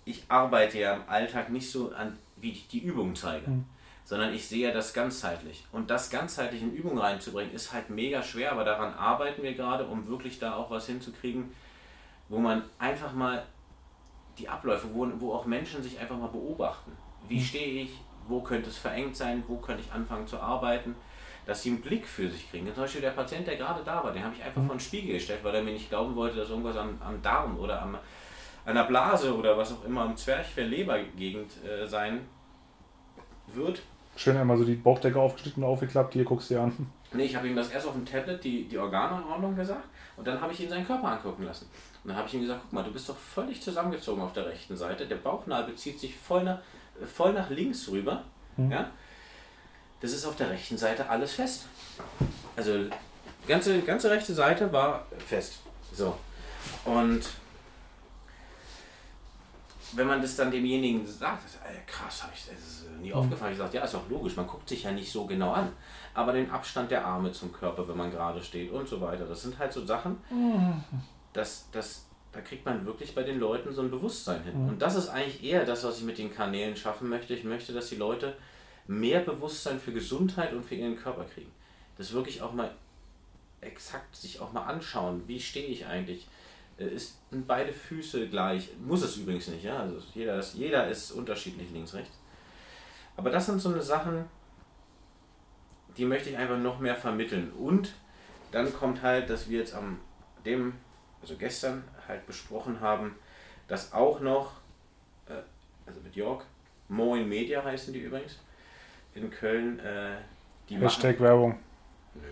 ich 0.05 0.25
arbeite 0.29 0.79
ja 0.79 0.95
im 0.95 1.03
Alltag 1.09 1.51
nicht 1.51 1.71
so 1.71 1.93
an, 1.93 2.17
wie 2.37 2.53
ich 2.53 2.69
die 2.69 2.79
Übungen 2.79 3.15
zeige. 3.15 3.51
Mhm 3.51 3.65
sondern 4.07 4.33
ich 4.33 4.47
sehe 4.47 4.73
das 4.73 4.95
ganzheitlich. 4.95 5.65
Und 5.73 5.91
das 5.91 6.11
ganzheitlich 6.11 6.62
in 6.62 6.73
Übung 6.73 6.97
reinzubringen, 6.97 7.53
ist 7.53 7.73
halt 7.73 7.91
mega 7.91 8.23
schwer, 8.23 8.53
aber 8.53 8.62
daran 8.62 8.95
arbeiten 8.95 9.43
wir 9.43 9.55
gerade, 9.55 9.85
um 9.85 10.07
wirklich 10.07 10.38
da 10.38 10.55
auch 10.55 10.71
was 10.71 10.87
hinzukriegen, 10.87 11.50
wo 12.29 12.38
man 12.38 12.62
einfach 12.79 13.12
mal 13.12 13.45
die 14.38 14.49
Abläufe, 14.49 14.87
wo, 14.95 15.09
wo 15.19 15.35
auch 15.35 15.45
Menschen 15.45 15.83
sich 15.83 15.99
einfach 15.99 16.17
mal 16.17 16.29
beobachten. 16.29 16.93
Wie 17.26 17.38
mhm. 17.38 17.45
stehe 17.45 17.83
ich? 17.83 17.99
Wo 18.29 18.43
könnte 18.43 18.71
es 18.71 18.79
verengt 18.79 19.17
sein? 19.17 19.43
Wo 19.49 19.57
könnte 19.57 19.83
ich 19.83 19.93
anfangen 19.93 20.29
zu 20.29 20.38
arbeiten? 20.38 20.95
Dass 21.47 21.62
sie 21.62 21.71
einen 21.71 21.81
Blick 21.81 22.07
für 22.07 22.29
sich 22.29 22.50
kriegen. 22.50 22.67
Zum 22.67 22.83
Beispiel 22.83 23.00
der 23.00 23.11
Patient, 23.11 23.47
der 23.47 23.57
gerade 23.57 23.83
da 23.85 24.03
war, 24.03 24.12
den 24.12 24.25
habe 24.25 24.35
ich 24.35 24.43
einfach 24.43 24.61
mhm. 24.61 24.67
vor 24.67 24.76
den 24.76 24.81
Spiegel 24.81 25.15
gestellt, 25.15 25.41
weil 25.43 25.55
er 25.55 25.62
mir 25.62 25.73
nicht 25.73 25.88
glauben 25.88 26.15
wollte, 26.17 26.37
dass 26.37 26.50
irgendwas 26.50 26.76
am, 26.76 27.00
am 27.00 27.23
Darm 27.23 27.57
oder 27.59 27.81
am, 27.81 27.97
an 28.65 28.75
der 28.75 28.85
Blase 28.85 29.35
oder 29.35 29.57
was 29.57 29.73
auch 29.73 29.85
immer 29.85 30.03
am 30.03 30.17
Zwerchfell-Lebergegend 30.17 31.53
äh, 31.65 31.87
sein 31.87 32.23
wird. 33.47 33.81
Schön 34.17 34.37
einmal 34.37 34.57
so 34.57 34.65
die 34.65 34.75
Bauchdecke 34.75 35.21
aufgeschnitten 35.21 35.62
und 35.62 35.69
aufgeklappt, 35.69 36.15
hier 36.15 36.25
guckst 36.25 36.50
du 36.50 36.55
dir 36.55 36.62
an. 36.62 36.91
Nee, 37.12 37.25
ich 37.25 37.37
habe 37.37 37.49
ihm 37.49 37.55
das 37.55 37.71
erst 37.71 37.87
auf 37.87 37.93
dem 37.93 38.05
Tablet 38.05 38.43
die, 38.43 38.67
die 38.67 38.79
Organanordnung 38.79 39.55
gesagt 39.55 39.85
und 40.17 40.26
dann 40.26 40.41
habe 40.41 40.53
ich 40.53 40.61
ihn 40.61 40.69
seinen 40.69 40.87
Körper 40.87 41.09
angucken 41.09 41.45
lassen. 41.45 41.69
Und 42.03 42.09
dann 42.09 42.17
habe 42.17 42.29
ich 42.29 42.35
ihm 42.35 42.41
gesagt, 42.41 42.61
guck 42.62 42.73
mal, 42.73 42.83
du 42.83 42.93
bist 42.93 43.09
doch 43.09 43.17
völlig 43.17 43.61
zusammengezogen 43.62 44.23
auf 44.23 44.33
der 44.33 44.47
rechten 44.47 44.76
Seite. 44.76 45.07
Der 45.07 45.17
Bauchnabel 45.17 45.75
zieht 45.75 46.00
sich 46.00 46.17
voll 46.17 46.45
nach, 46.45 46.59
voll 47.05 47.33
nach 47.33 47.50
links 47.50 47.88
rüber. 47.91 48.25
Hm. 48.57 48.71
Ja? 48.71 48.91
Das 50.00 50.12
ist 50.12 50.25
auf 50.25 50.37
der 50.37 50.50
rechten 50.50 50.76
Seite 50.76 51.09
alles 51.09 51.33
fest. 51.33 51.67
Also 52.55 52.73
ganze, 53.47 53.81
ganze 53.83 54.11
rechte 54.11 54.35
Seite 54.35 54.73
war 54.73 55.07
fest. 55.26 55.61
So. 55.93 56.17
Und 56.85 57.23
wenn 59.93 60.07
man 60.07 60.21
das 60.21 60.37
dann 60.37 60.50
demjenigen 60.50 61.07
sagt, 61.07 61.59
ey, 61.65 61.76
krass, 61.87 62.23
habe 62.23 62.33
ich 62.35 62.47
das 62.47 62.59
ist 62.59 62.91
nie 63.00 63.09
mhm. 63.09 63.15
aufgefallen. 63.15 63.53
Ich 63.53 63.59
sagte, 63.59 63.76
ja, 63.76 63.85
ist 63.85 63.95
auch 63.95 64.09
logisch, 64.09 64.37
man 64.37 64.47
guckt 64.47 64.69
sich 64.69 64.83
ja 64.83 64.93
nicht 64.93 65.11
so 65.11 65.26
genau 65.26 65.53
an. 65.53 65.73
Aber 66.15 66.33
den 66.33 66.50
Abstand 66.50 66.91
der 66.91 67.05
Arme 67.05 67.33
zum 67.33 67.53
Körper, 67.53 67.87
wenn 67.88 67.97
man 67.97 68.11
gerade 68.11 68.43
steht 68.43 68.71
und 68.73 68.88
so 68.88 69.00
weiter, 69.00 69.26
das 69.26 69.43
sind 69.43 69.59
halt 69.59 69.73
so 69.73 69.85
Sachen, 69.85 70.19
mhm. 70.31 70.83
das, 71.33 71.69
das, 71.73 72.07
da 72.33 72.41
kriegt 72.41 72.65
man 72.65 72.85
wirklich 72.87 73.15
bei 73.15 73.23
den 73.23 73.38
Leuten 73.38 73.73
so 73.73 73.83
ein 73.83 73.91
Bewusstsein 73.91 74.43
hin. 74.43 74.62
Mhm. 74.62 74.69
Und 74.71 74.83
das 74.83 74.97
ist 74.97 75.09
eigentlich 75.09 75.45
eher 75.45 75.65
das, 75.65 75.85
was 75.85 75.99
ich 75.99 76.05
mit 76.05 76.19
den 76.19 76.35
Kanälen 76.35 76.76
schaffen 76.76 77.09
möchte. 77.09 77.35
Ich 77.35 77.45
möchte, 77.45 77.73
dass 77.73 77.88
die 77.88 77.97
Leute 77.97 78.37
mehr 78.87 79.21
Bewusstsein 79.21 79.81
für 79.81 79.93
Gesundheit 79.93 80.52
und 80.52 80.64
für 80.64 80.75
ihren 80.75 80.97
Körper 80.97 81.25
kriegen. 81.25 81.50
Das 81.99 82.12
wirklich 82.12 82.43
auch 82.43 82.52
mal 82.52 82.71
exakt 83.61 84.14
sich 84.14 84.40
auch 84.40 84.52
mal 84.52 84.64
anschauen, 84.64 85.23
wie 85.26 85.40
stehe 85.40 85.66
ich 85.66 85.87
eigentlich 85.87 86.28
äh, 86.78 86.87
ist, 86.88 87.19
beide 87.31 87.73
Füße 87.73 88.28
gleich. 88.28 88.71
Muss 88.85 89.02
es 89.02 89.16
übrigens 89.16 89.49
nicht, 89.49 89.64
ja. 89.64 89.81
Also 89.81 90.02
jeder 90.14 90.38
ist, 90.38 90.55
jeder 90.55 90.88
ist 90.88 91.12
unterschiedlich 91.12 91.71
links, 91.73 91.95
rechts. 91.95 92.19
Aber 93.16 93.31
das 93.31 93.47
sind 93.47 93.61
so 93.61 93.71
eine 93.71 93.83
Sachen, 93.83 94.26
die 95.97 96.05
möchte 96.05 96.31
ich 96.31 96.37
einfach 96.37 96.59
noch 96.59 96.78
mehr 96.78 96.97
vermitteln. 96.97 97.52
Und 97.52 97.95
dann 98.52 98.73
kommt 98.73 99.02
halt, 99.02 99.31
dass 99.31 99.49
wir 99.49 99.61
jetzt 99.61 99.75
am 99.75 99.99
dem, 100.45 100.75
also 101.21 101.37
gestern 101.37 101.85
halt 102.07 102.26
besprochen 102.26 102.81
haben, 102.81 103.16
dass 103.69 103.93
auch 103.93 104.21
noch, 104.21 104.52
äh, 105.28 105.43
also 105.87 106.00
mit 106.00 106.14
York, 106.14 106.45
Moin 106.88 107.28
Media 107.28 107.64
heißen 107.64 107.93
die 107.93 108.00
übrigens, 108.00 108.38
in 109.16 109.30
Köln, 109.30 109.78
äh, 109.80 110.16
die 110.68 110.76
Hashtag 110.76 111.18
machen, 111.18 111.25
Werbung. 111.25 111.58
Nö. 112.14 112.23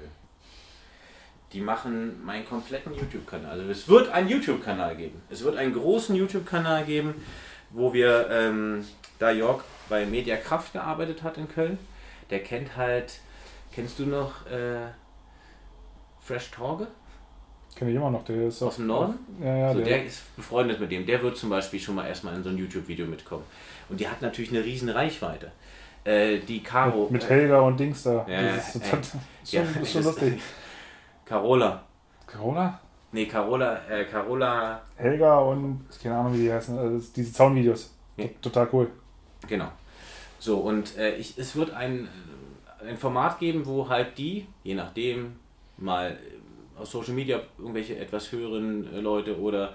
Die 1.52 1.60
machen 1.60 2.24
meinen 2.24 2.44
kompletten 2.44 2.94
YouTube-Kanal. 2.94 3.50
Also 3.50 3.70
es 3.70 3.88
wird 3.88 4.10
einen 4.10 4.28
YouTube-Kanal 4.28 4.96
geben. 4.96 5.22
Es 5.30 5.42
wird 5.44 5.56
einen 5.56 5.72
großen 5.72 6.14
YouTube-Kanal 6.14 6.84
geben, 6.84 7.14
wo 7.70 7.92
wir, 7.92 8.28
ähm, 8.30 8.84
da 9.18 9.30
York 9.30 9.64
bei 9.88 10.04
Media 10.04 10.36
Kraft 10.36 10.72
gearbeitet 10.72 11.22
hat 11.22 11.38
in 11.38 11.48
Köln, 11.48 11.78
der 12.30 12.42
kennt 12.42 12.76
halt, 12.76 13.20
kennst 13.72 13.98
du 13.98 14.06
noch 14.06 14.46
äh, 14.46 14.88
Fresh 16.20 16.50
Torge? 16.50 16.88
Kenne 17.76 17.90
ich 17.90 17.96
immer 17.96 18.10
noch, 18.10 18.24
der 18.24 18.48
ist 18.48 18.62
aus 18.62 18.76
dem 18.76 18.86
Norden. 18.86 19.18
Ja, 19.42 19.56
ja, 19.56 19.72
so, 19.72 19.78
der, 19.78 19.88
der, 19.98 20.06
ist 20.06 20.34
befreundet 20.36 20.80
mit 20.80 20.92
dem. 20.92 21.06
Der 21.06 21.22
wird 21.22 21.36
zum 21.36 21.50
Beispiel 21.50 21.80
schon 21.80 21.96
mal 21.96 22.06
erstmal 22.06 22.34
in 22.34 22.42
so 22.44 22.50
ein 22.50 22.58
YouTube-Video 22.58 23.06
mitkommen. 23.06 23.44
Und 23.88 23.98
die 23.98 24.08
hat 24.08 24.22
natürlich 24.22 24.50
eine 24.50 24.64
riesen 24.64 24.88
Reichweite. 24.88 25.50
Äh, 26.04 26.38
die 26.38 26.62
Caro. 26.62 27.04
Mit, 27.04 27.12
mit 27.12 27.30
Helga 27.30 27.60
und 27.60 27.80
Dings 27.80 28.02
da. 28.02 28.26
Ja, 28.28 28.42
das 28.54 28.76
ist, 28.76 28.92
äh, 28.92 28.96
ist 29.00 29.50
schon, 29.50 29.60
ja, 29.60 29.80
ist 29.80 29.92
schon 29.92 30.04
lustig. 30.04 30.40
Carola. 31.24 31.82
Carola? 32.26 32.80
Nee, 33.12 33.26
Carola, 33.26 33.80
äh, 33.88 34.04
Carola. 34.04 34.82
Helga 34.96 35.38
und 35.38 35.86
keine 36.02 36.16
Ahnung, 36.16 36.34
wie 36.34 36.42
die 36.42 36.52
heißen. 36.52 36.76
Also 36.76 37.12
diese 37.14 37.32
Zaunvideos. 37.32 37.94
Ja. 38.16 38.26
Total 38.42 38.68
cool. 38.72 38.90
Genau. 39.48 39.68
So, 40.38 40.58
und 40.58 40.96
äh, 40.98 41.14
ich, 41.16 41.38
es 41.38 41.56
wird 41.56 41.72
ein, 41.72 42.08
ein 42.86 42.98
Format 42.98 43.38
geben, 43.38 43.64
wo 43.64 43.88
halt 43.88 44.18
die, 44.18 44.46
je 44.62 44.74
nachdem, 44.74 45.36
mal 45.78 46.18
aus 46.76 46.90
Social 46.90 47.14
Media 47.14 47.40
irgendwelche 47.58 47.96
etwas 47.98 48.30
höheren 48.32 48.92
äh, 48.92 49.00
Leute 49.00 49.38
oder 49.38 49.74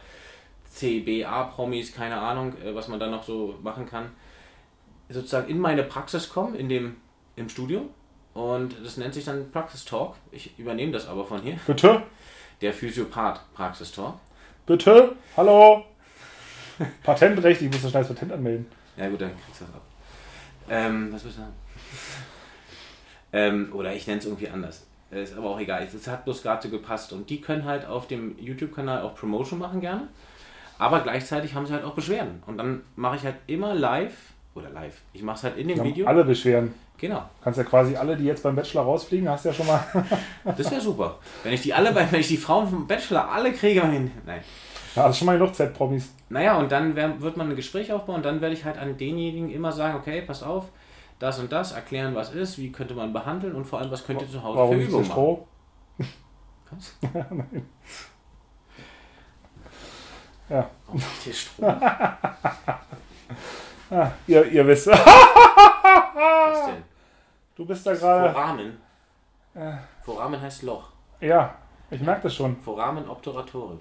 CBA-Promis, 0.72 1.94
keine 1.94 2.20
Ahnung, 2.20 2.54
äh, 2.64 2.76
was 2.76 2.88
man 2.88 3.00
da 3.00 3.08
noch 3.08 3.24
so 3.24 3.56
machen 3.64 3.86
kann, 3.86 4.12
sozusagen 5.10 5.50
in 5.50 5.60
meine 5.60 5.84
Praxis 5.84 6.30
kommen, 6.30 6.56
in 6.56 6.70
dem, 6.70 6.98
im 7.36 7.50
Studio. 7.50 7.90
Und 8.34 8.76
das 8.84 8.98
nennt 8.98 9.14
sich 9.14 9.26
dann 9.26 9.52
Praxistalk. 9.52 10.16
Ich 10.32 10.58
übernehme 10.58 10.92
das 10.92 11.08
aber 11.08 11.26
von 11.26 11.42
hier. 11.42 11.60
Bitte? 11.66 12.04
Der 12.62 12.74
Physiopath 12.74 13.42
Praxistalk. 13.54 14.16
Bitte? 14.66 15.16
Hallo? 15.36 15.86
Patentrecht, 17.04 17.62
ich 17.62 17.72
muss 17.72 17.82
das 17.82 17.92
schnell 17.92 18.04
als 18.04 18.14
Patent 18.14 18.32
anmelden. 18.32 18.68
Ja 18.96 19.10
gut, 19.10 19.22
dann 19.22 19.32
kriegst 19.46 19.62
du 19.62 19.66
das 19.66 19.74
ab. 19.74 19.82
Ähm, 20.70 21.12
was 21.12 21.24
willst 21.24 21.38
du 21.38 21.42
sagen? 21.42 21.54
ähm, 23.34 23.70
oder 23.74 23.94
ich 23.94 24.06
nenne 24.08 24.20
es 24.20 24.26
irgendwie 24.26 24.50
anders. 24.50 24.86
Ist 25.12 25.36
aber 25.36 25.50
auch 25.50 25.60
egal. 25.60 25.84
Es 25.84 26.08
hat 26.08 26.26
bloß 26.26 26.44
gerade 26.44 26.62
so 26.62 26.70
gepasst. 26.70 27.12
Und 27.14 27.30
die 27.30 27.42
können 27.42 27.66
halt 27.66 27.86
auf 27.86 28.08
dem 28.08 28.38
YouTube-Kanal 28.38 29.02
auch 29.02 29.16
Promotion 29.16 29.58
machen 29.58 29.82
gerne. 29.82 30.08
Aber 30.78 31.02
gleichzeitig 31.02 31.56
haben 31.56 31.66
sie 31.66 31.74
halt 31.74 31.84
auch 31.84 31.96
Beschwerden. 31.96 32.44
Und 32.46 32.58
dann 32.58 32.84
mache 32.96 33.16
ich 33.16 33.24
halt 33.24 33.36
immer 33.48 33.74
live, 33.74 34.16
oder 34.56 34.70
live, 34.70 35.02
ich 35.14 35.22
mache 35.22 35.38
es 35.38 35.44
halt 35.44 35.58
in 35.58 35.68
dem 35.68 35.84
Video. 35.84 36.08
Alle 36.08 36.24
Beschwerden. 36.24 36.74
Genau. 36.98 37.24
Kannst 37.42 37.58
ja 37.58 37.64
quasi 37.64 37.96
alle, 37.96 38.18
die 38.18 38.26
jetzt 38.26 38.44
beim 38.44 38.56
Bachelor 38.56 38.82
rausfliegen, 38.82 39.30
hast 39.30 39.46
ja 39.46 39.54
schon 39.54 39.68
mal. 39.68 39.86
das 40.44 40.70
wäre 40.70 40.82
super. 40.82 41.20
Wenn 41.44 41.54
ich 41.54 41.62
die 41.62 41.74
alle, 41.74 41.96
wenn 41.96 42.20
ich 42.20 42.28
die 42.28 42.38
Frauen 42.38 42.68
vom 42.68 42.88
Bachelor 42.88 43.32
alle 43.32 43.54
kriege, 43.54 43.82
nein. 43.82 44.12
Ja, 44.96 45.04
das 45.04 45.12
ist 45.12 45.20
schon 45.20 45.28
mal 45.28 45.38
genug 45.38 45.56
Z-Promis. 45.56 46.14
Naja, 46.30 46.58
und 46.58 46.72
dann 46.72 46.96
wird 46.96 47.38
man 47.38 47.50
ein 47.50 47.56
Gespräch 47.56 47.94
aufbauen 47.94 48.18
und 48.18 48.26
dann 48.26 48.42
werde 48.42 48.54
ich 48.54 48.66
halt 48.66 48.78
an 48.78 48.98
denjenigen 48.98 49.50
immer 49.50 49.72
sagen, 49.72 49.98
okay, 49.98 50.22
pass 50.22 50.44
auf, 50.44 50.66
das 51.20 51.40
und 51.40 51.52
das, 51.52 51.72
erklären, 51.72 52.16
was 52.16 52.34
ist, 52.34 52.58
wie 52.58 52.72
könnte 52.72 52.96
man 52.96 53.14
behandeln 53.14 53.56
und 53.56 53.66
vor 53.66 53.80
allem, 53.80 53.92
was 53.92 54.06
könnt 54.06 54.22
ihr 54.22 54.30
zu 54.30 54.44
Hause 54.44 54.58
Warum 54.58 54.76
für 54.76 54.84
Übungen 54.84 55.08
machen. 55.08 55.38
Was? 56.72 56.98
Nein. 57.14 57.66
Ja. 60.50 60.70
Warum 60.88 61.02
hier 61.24 61.34
Stroh? 61.34 61.66
ah, 63.92 64.12
ihr, 64.28 64.46
ihr 64.46 64.68
wisst. 64.68 64.88
was 64.88 66.66
denn? 66.66 66.84
Du 67.56 67.66
bist 67.66 67.86
da 67.86 67.94
gerade. 67.94 68.32
Foramen. 68.32 68.82
Äh. 69.54 69.74
Foramen 70.04 70.42
heißt 70.42 70.64
Loch. 70.64 70.90
Ja, 71.20 71.56
ich 71.92 72.02
merke 72.02 72.24
das 72.24 72.36
schon. 72.36 72.58
Foramen 72.62 73.08
Obturatoren. 73.10 73.80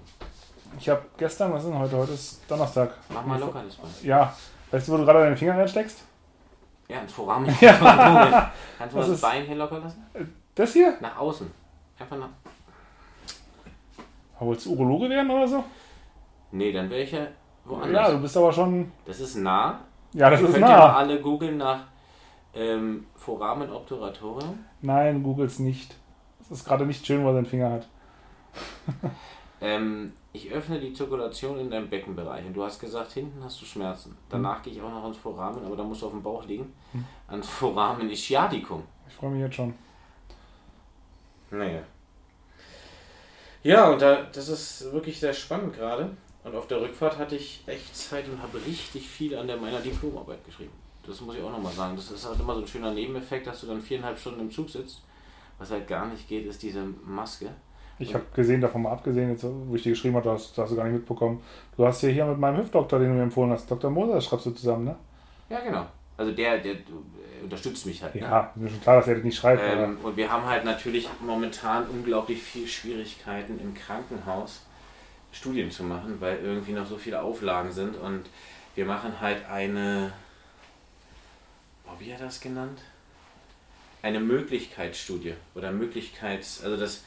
Ich 0.77 0.89
habe 0.89 1.01
gestern, 1.17 1.53
was 1.53 1.63
ist 1.63 1.69
denn 1.69 1.79
heute? 1.79 1.97
Heute 1.97 2.11
ist 2.13 2.41
Donnerstag. 2.49 2.93
Mach 3.09 3.25
mal 3.25 3.39
locker 3.39 3.63
das 3.63 3.77
mal. 3.77 3.87
Ja. 4.03 4.35
Weißt 4.71 4.87
du, 4.87 4.91
wo 4.91 4.97
du 4.97 5.05
gerade 5.05 5.19
deinen 5.19 5.37
Finger 5.37 5.57
reinsteckst? 5.57 6.03
Ja, 6.87 6.99
ins 6.99 7.13
Foramen. 7.13 7.55
Ja. 7.61 8.51
Kannst 8.77 8.95
du 8.95 8.99
das, 8.99 9.09
das 9.09 9.21
Bein 9.21 9.45
hier 9.45 9.55
locker 9.55 9.79
lassen? 9.79 10.05
Das 10.55 10.73
hier? 10.73 10.95
Nach 11.01 11.17
außen. 11.17 11.49
Einfach 11.99 12.17
nach. 12.17 12.29
Wolltest 14.39 14.67
du 14.67 14.71
Urologe 14.71 15.09
werden 15.09 15.29
oder 15.29 15.47
so? 15.47 15.63
Nee, 16.51 16.71
dann 16.71 16.89
wäre 16.89 17.01
ich 17.01 17.11
ja 17.11 17.27
woanders. 17.65 17.91
Ja, 17.91 18.11
du 18.11 18.21
bist 18.21 18.37
aber 18.37 18.53
schon. 18.53 18.91
Das 19.05 19.19
ist 19.19 19.35
nah. 19.35 19.81
Ja, 20.13 20.29
das 20.29 20.41
Ihr 20.41 20.47
ist 20.47 20.53
könnt 20.53 20.65
nah. 20.65 20.73
Ihr 20.73 20.77
mal 20.77 20.95
alle 20.95 21.21
googeln 21.21 21.57
nach 21.57 21.81
ähm, 22.53 23.05
Foramen 23.15 23.71
Obturatorium? 23.71 24.59
Nein, 24.81 25.23
googles 25.23 25.59
nicht. 25.59 25.95
Es 26.41 26.51
ist 26.51 26.65
gerade 26.65 26.85
nicht 26.85 27.05
schön, 27.05 27.23
wo 27.23 27.27
er 27.27 27.35
seinen 27.35 27.45
Finger 27.45 27.71
hat. 27.71 27.87
ähm, 29.61 30.13
ich 30.33 30.51
öffne 30.51 30.79
die 30.79 30.93
Zirkulation 30.93 31.59
in 31.59 31.69
deinem 31.69 31.89
Beckenbereich 31.89 32.45
und 32.45 32.53
du 32.53 32.63
hast 32.63 32.79
gesagt, 32.79 33.11
hinten 33.11 33.43
hast 33.43 33.61
du 33.61 33.65
Schmerzen. 33.65 34.17
Danach 34.29 34.57
hm. 34.57 34.63
gehe 34.63 34.73
ich 34.73 34.81
auch 34.81 34.89
noch 34.89 35.03
ans 35.03 35.17
Foramen, 35.17 35.63
aber 35.63 35.75
da 35.75 35.83
musst 35.83 36.01
du 36.01 36.07
auf 36.07 36.11
dem 36.11 36.23
Bauch 36.23 36.45
liegen. 36.45 36.73
Hm. 36.91 37.05
Ans 37.27 37.47
Foramen 37.47 38.09
Ischiaticum. 38.09 38.83
Ich 39.07 39.15
freue 39.15 39.31
mich 39.31 39.41
jetzt 39.41 39.55
schon. 39.55 39.73
Naja. 41.51 41.81
Ja, 43.61 43.89
und 43.89 44.01
da, 44.01 44.23
das 44.23 44.47
ist 44.49 44.91
wirklich 44.93 45.19
sehr 45.19 45.33
spannend 45.33 45.73
gerade. 45.75 46.11
Und 46.43 46.55
auf 46.55 46.67
der 46.67 46.81
Rückfahrt 46.81 47.17
hatte 47.17 47.35
ich 47.35 47.63
echt 47.67 47.95
Zeit 47.95 48.27
und 48.29 48.41
habe 48.41 48.63
richtig 48.65 49.07
viel 49.07 49.35
an 49.37 49.47
der 49.47 49.57
meiner 49.57 49.79
Diplomarbeit 49.79 50.43
geschrieben. 50.45 50.71
Das 51.05 51.19
muss 51.21 51.35
ich 51.35 51.41
auch 51.41 51.51
nochmal 51.51 51.73
sagen. 51.73 51.95
Das 51.95 52.11
ist 52.11 52.25
halt 52.27 52.39
immer 52.39 52.55
so 52.55 52.61
ein 52.61 52.67
schöner 52.67 52.93
Nebeneffekt, 52.93 53.47
dass 53.47 53.61
du 53.61 53.67
dann 53.67 53.81
viereinhalb 53.81 54.17
Stunden 54.17 54.41
im 54.41 54.51
Zug 54.51 54.69
sitzt. 54.69 55.01
Was 55.57 55.71
halt 55.71 55.87
gar 55.87 56.05
nicht 56.05 56.27
geht, 56.27 56.45
ist 56.45 56.63
diese 56.63 56.83
Maske. 57.05 57.49
Ich 58.01 58.13
habe 58.13 58.23
gesehen, 58.33 58.61
davon 58.61 58.83
mal 58.83 58.93
abgesehen, 58.93 59.29
jetzt, 59.29 59.45
wo 59.45 59.75
ich 59.75 59.83
dir 59.83 59.89
geschrieben 59.89 60.15
habe, 60.15 60.29
das 60.29 60.53
hast 60.57 60.71
du 60.71 60.75
gar 60.77 60.85
nicht 60.85 60.93
mitbekommen. 60.93 61.41
Du 61.75 61.85
hast 61.85 62.01
ja 62.01 62.09
hier 62.09 62.25
mit 62.25 62.37
meinem 62.37 62.57
Hüftdoktor, 62.57 62.97
den 62.97 63.09
du 63.09 63.15
mir 63.15 63.23
empfohlen 63.23 63.51
hast, 63.51 63.69
Dr. 63.69 63.91
Moser, 63.91 64.21
schreibst 64.21 64.45
du 64.45 64.51
zusammen, 64.51 64.85
ne? 64.85 64.95
Ja, 65.49 65.59
genau. 65.59 65.85
Also 66.15 66.31
der, 66.31 66.59
der 66.59 66.75
unterstützt 67.43 67.85
mich 67.85 68.01
halt. 68.01 68.15
Ja, 68.15 68.51
ne? 68.55 68.63
mir 68.63 68.69
schon 68.69 68.81
klar, 68.81 68.97
dass 68.97 69.07
er 69.07 69.15
das 69.15 69.23
nicht 69.23 69.37
schreibt. 69.37 69.61
Ähm, 69.65 69.97
und 70.01 70.15
wir 70.15 70.31
haben 70.31 70.45
halt 70.45 70.63
natürlich 70.63 71.09
momentan 71.19 71.87
unglaublich 71.89 72.41
viel 72.41 72.67
Schwierigkeiten 72.67 73.59
im 73.59 73.73
Krankenhaus 73.73 74.65
Studien 75.31 75.69
zu 75.69 75.83
machen, 75.83 76.19
weil 76.19 76.39
irgendwie 76.39 76.73
noch 76.73 76.87
so 76.87 76.97
viele 76.97 77.21
Auflagen 77.21 77.71
sind 77.71 77.95
und 77.95 78.25
wir 78.75 78.85
machen 78.85 79.19
halt 79.19 79.45
eine, 79.49 80.11
oh, 81.85 81.99
wie 81.99 82.13
hat 82.13 82.19
er 82.19 82.27
das 82.27 82.39
genannt? 82.39 82.79
Eine 84.01 84.19
Möglichkeitsstudie 84.19 85.35
oder 85.55 85.71
Möglichkeits, 85.71 86.63
also 86.63 86.77
das 86.77 87.03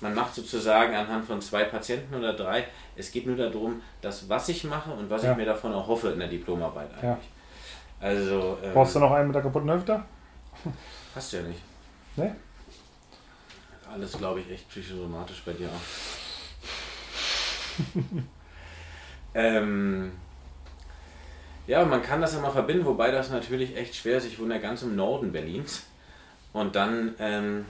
man 0.00 0.14
macht 0.14 0.34
sozusagen 0.34 0.94
anhand 0.94 1.24
von 1.24 1.40
zwei 1.40 1.64
Patienten 1.64 2.14
oder 2.14 2.32
drei, 2.32 2.66
es 2.96 3.10
geht 3.10 3.26
nur 3.26 3.36
darum, 3.36 3.82
das, 4.00 4.28
was 4.28 4.48
ich 4.48 4.64
mache 4.64 4.90
und 4.92 5.10
was 5.10 5.22
ja. 5.22 5.32
ich 5.32 5.36
mir 5.36 5.44
davon 5.44 5.72
auch 5.72 5.86
hoffe 5.86 6.10
in 6.10 6.18
der 6.18 6.28
Diplomarbeit 6.28 6.90
eigentlich. 6.92 7.02
Ja. 7.02 7.18
Also, 8.00 8.58
ähm, 8.62 8.72
Brauchst 8.74 8.94
du 8.94 9.00
noch 9.00 9.10
einen 9.10 9.26
mit 9.26 9.34
der 9.34 9.42
kaputten 9.42 9.70
Hüfte? 9.72 10.04
Hast 11.14 11.32
du 11.32 11.38
ja 11.38 11.42
nicht. 11.42 11.60
Ne? 12.16 12.36
Alles, 13.92 14.12
glaube 14.12 14.40
ich, 14.40 14.50
echt 14.50 14.68
psychosomatisch 14.68 15.42
bei 15.44 15.52
dir 15.52 15.66
auch. 15.66 16.17
ähm, 19.34 20.12
ja, 21.66 21.84
man 21.84 22.02
kann 22.02 22.20
das 22.20 22.34
ja 22.34 22.40
mal 22.40 22.50
verbinden, 22.50 22.84
wobei 22.86 23.10
das 23.10 23.30
natürlich 23.30 23.76
echt 23.76 23.94
schwer 23.94 24.16
ist. 24.16 24.26
Ich 24.26 24.40
wohne 24.40 24.54
ja 24.54 24.60
ganz 24.60 24.82
im 24.82 24.96
Norden 24.96 25.32
Berlins. 25.32 25.86
Und 26.52 26.74
dann 26.74 27.14
ähm, 27.18 27.66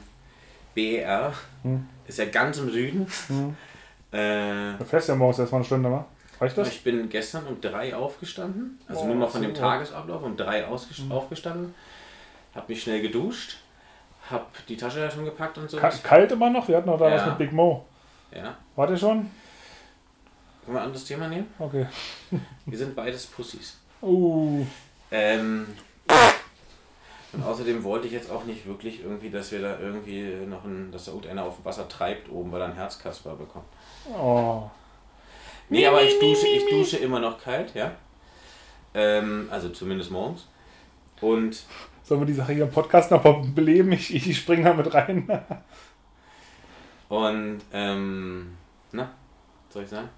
BER 0.74 1.32
hm. 1.62 1.86
ist 2.06 2.18
ja 2.18 2.26
ganz 2.26 2.58
im 2.58 2.70
Süden. 2.70 3.06
Hm. 3.28 3.56
Äh, 4.10 4.72
du 4.78 4.86
fährst 4.86 5.10
ja 5.10 5.14
morgens 5.14 5.38
erstmal 5.38 5.58
eine 5.58 5.66
Stunde, 5.66 5.90
wa? 5.90 6.06
Reicht 6.40 6.56
das? 6.56 6.68
Ich 6.68 6.82
bin 6.82 7.10
gestern 7.10 7.46
um 7.46 7.60
drei 7.60 7.94
aufgestanden, 7.94 8.80
also 8.88 9.02
oh, 9.02 9.06
nur 9.06 9.16
mal 9.16 9.26
von 9.26 9.42
dem 9.42 9.52
Tagesablauf, 9.52 10.22
um 10.22 10.34
drei 10.34 10.62
hm. 10.62 11.12
aufgestanden, 11.12 11.74
habe 12.54 12.64
mich 12.68 12.82
schnell 12.82 13.02
geduscht, 13.02 13.58
habe 14.30 14.46
die 14.66 14.78
Tasche 14.78 15.10
schon 15.10 15.26
gepackt 15.26 15.58
und 15.58 15.68
so. 15.68 15.76
Kalt 15.76 16.32
immer 16.32 16.48
noch? 16.48 16.66
Wir 16.68 16.78
hatten 16.78 16.88
noch 16.88 16.98
da 16.98 17.10
ja. 17.10 17.16
was 17.16 17.26
mit 17.26 17.36
Big 17.36 17.52
Mo. 17.52 17.84
Ja. 18.34 18.56
Ihr 18.88 18.96
schon? 18.96 19.30
Können 20.68 20.76
wir 20.76 20.82
ein 20.82 20.86
anderes 20.88 21.06
Thema 21.06 21.28
nehmen? 21.28 21.46
Okay. 21.58 21.86
wir 22.66 22.76
sind 22.76 22.94
beides 22.94 23.26
Pussys. 23.26 23.78
Uh. 24.02 24.66
Ähm, 25.10 25.66
und 27.32 27.42
außerdem 27.42 27.82
wollte 27.84 28.06
ich 28.06 28.12
jetzt 28.12 28.30
auch 28.30 28.44
nicht 28.44 28.66
wirklich 28.66 29.02
irgendwie, 29.02 29.30
dass 29.30 29.50
wir 29.50 29.62
da 29.62 29.78
irgendwie 29.78 30.24
noch 30.46 30.66
ein, 30.66 30.92
dass 30.92 31.06
da 31.06 31.12
irgendeiner 31.12 31.44
auf 31.44 31.56
dem 31.56 31.64
Wasser 31.64 31.88
treibt 31.88 32.30
oben, 32.30 32.52
weil 32.52 32.60
er 32.60 32.66
ein 32.66 32.74
Herzkasper 32.74 33.34
bekommt. 33.36 33.64
Oh. 34.14 34.64
Nee, 35.70 35.86
aber 35.86 36.02
ich 36.02 36.18
dusche, 36.18 36.46
ich 36.46 36.68
dusche 36.68 36.98
immer 36.98 37.18
noch 37.18 37.42
kalt, 37.42 37.74
ja. 37.74 37.92
Ähm, 38.92 39.48
also 39.50 39.70
zumindest 39.70 40.10
morgens. 40.10 40.48
Und. 41.22 41.64
Sollen 42.02 42.20
wir 42.20 42.26
die 42.26 42.34
Sache 42.34 42.52
hier 42.52 42.64
im 42.64 42.70
Podcast 42.70 43.10
noch 43.10 43.22
beleben? 43.54 43.92
Ich, 43.92 44.14
ich 44.14 44.36
springe 44.36 44.64
da 44.64 44.74
mit 44.74 44.92
rein. 44.92 45.30
und, 47.08 47.60
ähm, 47.72 48.54
na, 48.92 49.10
soll 49.70 49.84
ich 49.84 49.88
sagen? 49.88 50.10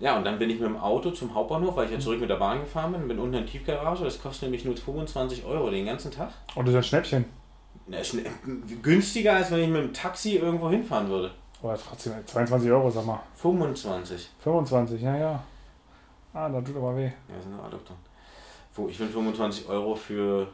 Ja, 0.00 0.16
und 0.16 0.24
dann 0.24 0.38
bin 0.38 0.48
ich 0.48 0.58
mit 0.58 0.66
dem 0.66 0.78
Auto 0.78 1.10
zum 1.10 1.34
Hauptbahnhof, 1.34 1.76
weil 1.76 1.86
ich 1.86 1.92
ja 1.92 1.98
zurück 1.98 2.20
mit 2.20 2.30
der 2.30 2.36
Bahn 2.36 2.60
gefahren 2.60 2.92
bin, 2.92 3.06
bin 3.06 3.18
unten 3.18 3.34
in 3.34 3.44
der 3.44 3.52
Tiefgarage. 3.52 4.02
Das 4.02 4.20
kostet 4.20 4.44
nämlich 4.44 4.64
nur 4.64 4.74
25 4.74 5.44
Euro 5.44 5.70
den 5.70 5.84
ganzen 5.84 6.10
Tag. 6.10 6.30
Und 6.54 6.66
das 6.66 6.72
ist 6.72 6.78
ein 6.78 6.84
Schnäppchen. 6.84 7.24
Na, 7.86 7.98
günstiger, 8.82 9.34
als 9.34 9.50
wenn 9.50 9.60
ich 9.60 9.68
mit 9.68 9.82
dem 9.82 9.92
Taxi 9.92 10.36
irgendwo 10.36 10.70
hinfahren 10.70 11.08
würde. 11.08 11.30
Aber 11.62 11.76
trotzdem, 11.76 12.14
22 12.24 12.70
Euro, 12.70 12.90
sag 12.90 13.04
mal. 13.04 13.20
25. 13.36 14.30
25, 14.42 15.02
ja, 15.02 15.16
ja. 15.16 15.42
Ah, 16.32 16.48
da 16.48 16.60
tut 16.62 16.76
aber 16.76 16.96
weh. 16.96 17.10
Ja, 17.28 17.42
sind 17.42 17.58
dran. 17.58 18.88
Ich 18.88 18.96
finde 18.96 19.12
25 19.12 19.68
Euro 19.68 19.94
für, 19.94 20.46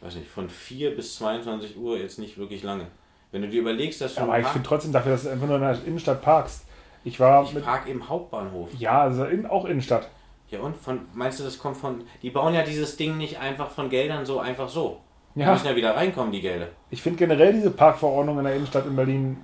weiß 0.00 0.16
nicht, 0.16 0.28
von 0.28 0.48
4 0.48 0.96
bis 0.96 1.16
22 1.16 1.76
Uhr 1.76 1.98
jetzt 1.98 2.18
nicht 2.18 2.36
wirklich 2.38 2.64
lange. 2.64 2.86
Wenn 3.30 3.42
du 3.42 3.48
dir 3.48 3.60
überlegst, 3.60 4.00
dass 4.00 4.14
du. 4.14 4.20
Ja, 4.20 4.26
aber 4.26 4.40
ich 4.40 4.46
finde 4.46 4.66
trotzdem 4.66 4.92
dafür, 4.92 5.12
dass 5.12 5.24
du 5.24 5.28
einfach 5.28 5.46
nur 5.46 5.56
in 5.56 5.62
der 5.62 5.84
Innenstadt 5.84 6.22
parkst. 6.22 6.63
Ich 7.04 7.20
war. 7.20 7.44
Ich 7.44 7.52
mit, 7.52 7.64
park 7.64 7.86
im 7.88 8.08
Hauptbahnhof. 8.08 8.70
Ja, 8.78 9.02
also 9.02 9.24
in, 9.24 9.46
auch 9.46 9.64
Innenstadt. 9.66 10.08
Ja, 10.48 10.60
und 10.60 10.76
von, 10.76 11.00
meinst 11.14 11.40
du, 11.40 11.44
das 11.44 11.58
kommt 11.58 11.76
von. 11.76 12.04
Die 12.22 12.30
bauen 12.30 12.54
ja 12.54 12.62
dieses 12.62 12.96
Ding 12.96 13.16
nicht 13.16 13.38
einfach 13.38 13.70
von 13.70 13.90
Geldern 13.90 14.24
so 14.24 14.40
einfach 14.40 14.68
so. 14.68 15.00
Die 15.34 15.40
ja. 15.40 15.52
müssen 15.52 15.66
ja 15.66 15.76
wieder 15.76 15.96
reinkommen, 15.96 16.32
die 16.32 16.40
Gelder. 16.40 16.68
Ich 16.90 17.02
finde 17.02 17.18
generell 17.18 17.52
diese 17.52 17.70
Parkverordnung 17.70 18.38
in 18.38 18.44
der 18.44 18.54
Innenstadt 18.54 18.86
in 18.86 18.94
Berlin 18.94 19.36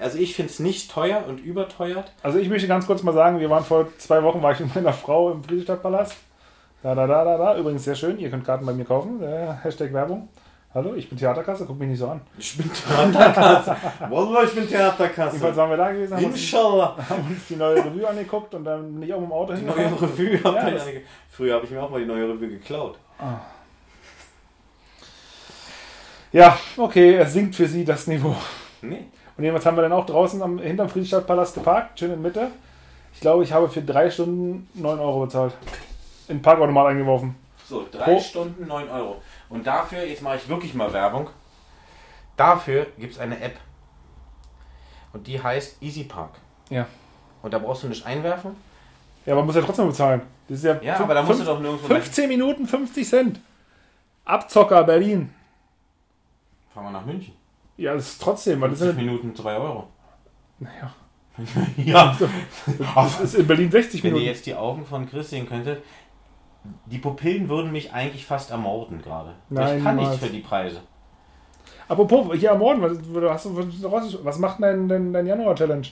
also 0.00 0.18
ich 0.18 0.34
finde 0.34 0.50
es 0.50 0.58
nicht 0.58 0.90
teuer 0.90 1.24
und 1.28 1.38
überteuert. 1.38 2.12
Also 2.22 2.38
ich 2.38 2.48
möchte 2.48 2.66
ganz 2.66 2.86
kurz 2.86 3.02
mal 3.04 3.14
sagen, 3.14 3.38
wir 3.38 3.48
waren 3.48 3.64
vor 3.64 3.86
zwei 3.98 4.22
Wochen, 4.24 4.42
war 4.42 4.52
ich 4.52 4.60
mit 4.60 4.74
meiner 4.74 4.92
Frau 4.92 5.30
im 5.30 5.44
Friedrichstadtpalast. 5.44 6.16
Da, 6.82 6.94
da, 6.94 7.06
da, 7.06 7.24
da, 7.24 7.38
da. 7.38 7.58
Übrigens 7.58 7.84
sehr 7.84 7.94
schön, 7.94 8.18
ihr 8.18 8.30
könnt 8.30 8.44
Karten 8.44 8.66
bei 8.66 8.72
mir 8.72 8.84
kaufen. 8.84 9.22
Äh, 9.22 9.54
Hashtag 9.62 9.92
Werbung. 9.92 10.28
Hallo, 10.78 10.94
ich 10.94 11.08
bin 11.08 11.18
Theaterkasse, 11.18 11.64
guck 11.66 11.76
mich 11.76 11.88
nicht 11.88 11.98
so 11.98 12.06
an. 12.06 12.20
Ich 12.38 12.56
bin 12.56 12.70
Theaterkasse. 12.72 13.76
Wallah, 14.10 14.44
ich 14.44 14.54
bin 14.54 14.68
Theaterkasse. 14.68 15.32
Jedenfalls 15.32 15.56
waren 15.56 15.70
wir 15.70 15.76
da 15.76 15.90
gewesen, 15.90 16.14
haben 16.14 16.22
Inshallah. 16.22 16.94
Uns, 16.96 17.10
haben 17.10 17.26
uns 17.26 17.46
die 17.48 17.56
neue 17.56 17.84
Revue 17.84 18.08
angeguckt 18.08 18.54
und 18.54 18.62
dann 18.62 18.94
bin 18.94 19.02
ich 19.02 19.12
auch 19.12 19.18
mit 19.18 19.28
dem 19.28 19.32
Auto 19.32 19.54
Die 19.54 19.62
neue 19.62 19.86
Revue? 19.86 20.40
Ja, 20.40 20.78
Früher 21.30 21.54
habe 21.56 21.64
ich 21.64 21.72
mir 21.72 21.82
auch 21.82 21.90
mal 21.90 21.98
die 21.98 22.06
neue 22.06 22.28
Revue 22.28 22.48
geklaut. 22.48 22.96
Ah. 23.18 23.40
Ja, 26.30 26.56
okay, 26.76 27.16
es 27.16 27.32
sinkt 27.32 27.56
für 27.56 27.66
sie 27.66 27.84
das 27.84 28.06
Niveau. 28.06 28.36
Nee. 28.80 29.06
Und 29.36 29.42
jedenfalls 29.42 29.66
haben 29.66 29.76
wir 29.76 29.82
dann 29.82 29.92
auch 29.92 30.06
draußen 30.06 30.40
am, 30.40 30.60
hinterm 30.60 30.88
Friedrichstadtpalast 30.88 31.56
geparkt, 31.56 31.98
schön 31.98 32.12
in 32.12 32.22
Mitte. 32.22 32.52
Ich 33.14 33.18
glaube, 33.20 33.42
ich 33.42 33.52
habe 33.52 33.68
für 33.68 33.82
drei 33.82 34.10
Stunden 34.10 34.68
9 34.74 35.00
Euro 35.00 35.24
bezahlt. 35.24 35.54
In 36.28 36.40
Parkautomat 36.40 36.86
eingeworfen. 36.86 37.34
So, 37.68 37.84
drei 37.90 38.04
Pro 38.04 38.20
Stunden 38.20 38.64
9 38.68 38.88
Euro. 38.90 39.20
Und 39.48 39.66
dafür, 39.66 40.04
jetzt 40.04 40.22
mache 40.22 40.36
ich 40.36 40.48
wirklich 40.48 40.74
mal 40.74 40.92
Werbung, 40.92 41.30
dafür 42.36 42.86
gibt 42.98 43.14
es 43.14 43.18
eine 43.18 43.40
App. 43.40 43.56
Und 45.12 45.26
die 45.26 45.42
heißt 45.42 45.82
Easy 45.82 46.04
Park. 46.04 46.32
Ja. 46.68 46.86
Und 47.42 47.54
da 47.54 47.58
brauchst 47.58 47.82
du 47.82 47.88
nicht 47.88 48.04
einwerfen. 48.04 48.56
Ja, 49.24 49.32
aber 49.32 49.42
man 49.42 49.46
muss 49.46 49.56
ja 49.56 49.62
trotzdem 49.62 49.86
bezahlen. 49.86 50.22
Das 50.48 50.58
ist 50.58 50.64
ja, 50.64 50.80
ja 50.82 50.98
aber 51.00 51.14
da 51.14 51.22
musst 51.22 51.40
du 51.40 51.44
doch 51.44 51.60
nirgendwo 51.60 51.86
15 51.86 52.28
Minuten 52.28 52.66
50 52.66 53.08
Cent. 53.08 53.40
Abzocker 54.24 54.84
Berlin. 54.84 55.32
Fahren 56.72 56.84
wir 56.84 56.90
nach 56.90 57.04
München. 57.04 57.34
Ja, 57.76 57.94
das 57.94 58.08
ist 58.12 58.22
trotzdem. 58.22 58.60
50 58.60 58.96
Minuten 58.96 59.34
2 59.34 59.56
Euro. 59.56 59.88
Naja. 60.58 60.94
ja. 61.76 62.16
Das 62.94 63.20
ist 63.20 63.34
in 63.34 63.46
Berlin 63.46 63.70
60 63.70 64.02
Minuten. 64.02 64.20
Wenn 64.20 64.26
ihr 64.26 64.32
jetzt 64.32 64.46
die 64.46 64.54
Augen 64.54 64.84
von 64.84 65.08
Chris 65.08 65.30
sehen 65.30 65.48
könntet, 65.48 65.82
die 66.86 66.98
Pupillen 66.98 67.48
würden 67.48 67.72
mich 67.72 67.92
eigentlich 67.92 68.26
fast 68.26 68.50
ermorden 68.50 69.02
gerade. 69.02 69.34
Nein, 69.48 69.78
ich 69.78 69.84
kann 69.84 69.96
nichts 69.96 70.16
für 70.16 70.28
die 70.28 70.40
Preise. 70.40 70.80
Apropos, 71.88 72.34
hier 72.36 72.50
ermorden, 72.50 72.82
was, 72.82 72.98
du, 73.02 74.24
was 74.24 74.38
macht 74.38 74.62
dein, 74.62 74.88
dein, 74.88 75.12
dein 75.12 75.26
Januar-Challenge? 75.26 75.86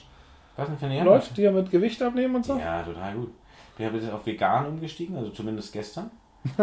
Was 0.55 0.67
denn 0.67 0.77
für 0.77 0.85
eine 0.85 0.97
Januar? 0.97 1.15
Läuft 1.15 1.35
die 1.37 1.41
ja 1.41 1.51
mit 1.51 1.71
Gewicht 1.71 2.01
abnehmen 2.01 2.35
und 2.35 2.45
so? 2.45 2.57
Ja, 2.57 2.83
total 2.83 3.15
gut. 3.15 3.33
Ich 3.77 3.85
habe 3.85 3.97
jetzt 3.97 4.11
auf 4.11 4.25
vegan 4.25 4.65
umgestiegen, 4.67 5.15
also 5.15 5.29
zumindest 5.29 5.71
gestern. 5.73 6.09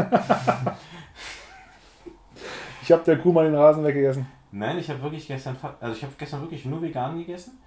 ich 2.82 2.92
habe 2.92 3.04
der 3.04 3.18
Kuh 3.18 3.32
mal 3.32 3.44
den 3.44 3.54
Rasen 3.54 3.84
weggegessen. 3.84 4.26
Nein, 4.50 4.78
ich 4.78 4.88
habe 4.88 5.02
wirklich 5.02 5.26
gestern, 5.26 5.56
also 5.80 5.96
ich 5.96 6.02
habe 6.02 6.14
gestern 6.16 6.40
wirklich 6.42 6.64
nur 6.64 6.80
vegan 6.82 7.18
gegessen. 7.18 7.58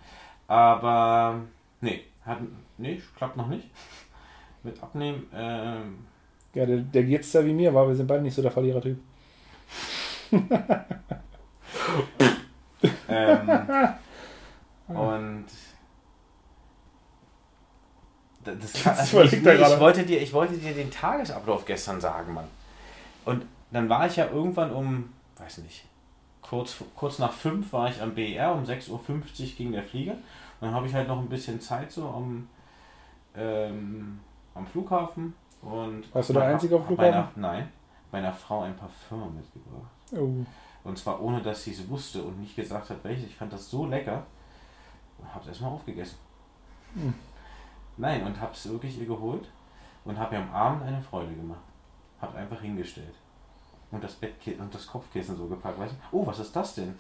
Aber 0.48 1.42
nee, 1.82 2.04
hat, 2.26 2.40
nee, 2.78 3.02
klappt 3.18 3.38
noch 3.38 3.48
nicht. 3.48 3.70
Mit 4.64 4.82
Abnehmen. 4.82 5.28
Ähm, 5.34 6.00
ja, 6.58 6.66
der, 6.66 6.78
der 6.78 7.04
geht's 7.04 7.32
da 7.32 7.46
wie 7.46 7.54
mir, 7.54 7.74
war 7.74 7.88
wir 7.88 7.96
sind 7.96 8.08
beide 8.08 8.24
nicht 8.24 8.34
so 8.36 8.42
der 8.42 8.52
Verlierertyp. 8.52 8.98
ähm, 13.08 13.50
und 14.88 15.46
das, 18.44 18.74
kann, 18.84 18.98
also 18.98 19.22
ich, 19.22 19.32
nee, 19.42 19.54
ich, 19.54 19.80
wollte 19.80 20.04
dir, 20.04 20.22
ich 20.22 20.34
wollte 20.34 20.58
dir 20.58 20.74
den 20.74 20.90
Tagesablauf 20.90 21.66
gestern 21.66 22.02
sagen, 22.02 22.34
Mann. 22.34 22.48
Und 23.26 23.46
dann 23.72 23.88
war 23.90 24.08
ich 24.08 24.16
ja 24.16 24.28
irgendwann 24.28 24.72
um, 24.72 25.14
weiß 25.38 25.60
nicht, 25.60 25.86
kurz, 26.42 26.78
kurz 26.96 27.20
nach 27.20 27.34
5 27.34 27.72
war 27.72 27.90
ich 27.90 28.02
am 28.02 28.16
BR, 28.16 28.54
um 28.54 28.64
6.50 28.64 28.90
Uhr 28.92 29.02
ging 29.58 29.72
der 29.74 29.84
Flieger. 29.84 30.14
Und 30.14 30.22
dann 30.62 30.74
habe 30.74 30.88
ich 30.88 30.94
halt 30.94 31.08
noch 31.08 31.20
ein 31.20 31.30
bisschen 31.30 31.62
Zeit 31.62 31.92
so 31.92 32.08
am, 32.08 32.48
ähm, 33.36 34.20
am 34.56 34.66
Flughafen. 34.66 35.36
Und 35.68 36.16
Warst 36.16 36.30
du 36.30 36.34
der 36.34 36.44
Einzige 36.44 36.76
auf 36.78 36.86
Flughafen? 36.86 37.12
Meiner, 37.12 37.32
nein, 37.36 37.72
meiner 38.12 38.32
Frau 38.32 38.62
ein 38.62 38.76
Parfum 38.76 39.36
mitgebracht. 39.36 39.92
Oh. 40.14 40.46
Und 40.84 40.98
zwar 40.98 41.22
ohne, 41.22 41.42
dass 41.42 41.64
sie 41.64 41.72
es 41.72 41.90
wusste 41.90 42.22
und 42.24 42.40
nicht 42.40 42.56
gesagt 42.56 42.90
hat, 42.90 43.04
welches. 43.04 43.26
Ich 43.26 43.36
fand 43.36 43.52
das 43.52 43.70
so 43.70 43.86
lecker. 43.86 44.24
Und 45.18 45.28
habe 45.34 45.42
es 45.42 45.50
erstmal 45.50 45.72
aufgegessen. 45.72 46.18
Hm. 46.94 47.14
Nein, 47.98 48.26
und 48.26 48.40
habe 48.40 48.54
es 48.54 48.70
wirklich 48.70 48.98
ihr 49.00 49.08
geholt 49.08 49.50
und 50.06 50.18
habe 50.18 50.36
ihr 50.36 50.42
am 50.42 50.54
Abend 50.54 50.84
eine 50.84 51.02
Freude 51.02 51.34
gemacht. 51.34 51.60
Habe 52.22 52.38
einfach 52.38 52.62
hingestellt 52.62 53.16
und 53.92 54.04
das 54.04 54.14
Bettkissen 54.14 54.62
und 54.62 54.74
das 54.74 54.88
Kopfkissen 54.88 55.36
so 55.36 55.48
gepackt. 55.48 55.80
Weißt 55.80 55.94
du? 55.94 56.18
Oh, 56.18 56.26
was 56.26 56.40
ist 56.40 56.56
das 56.56 56.76
denn? 56.76 56.96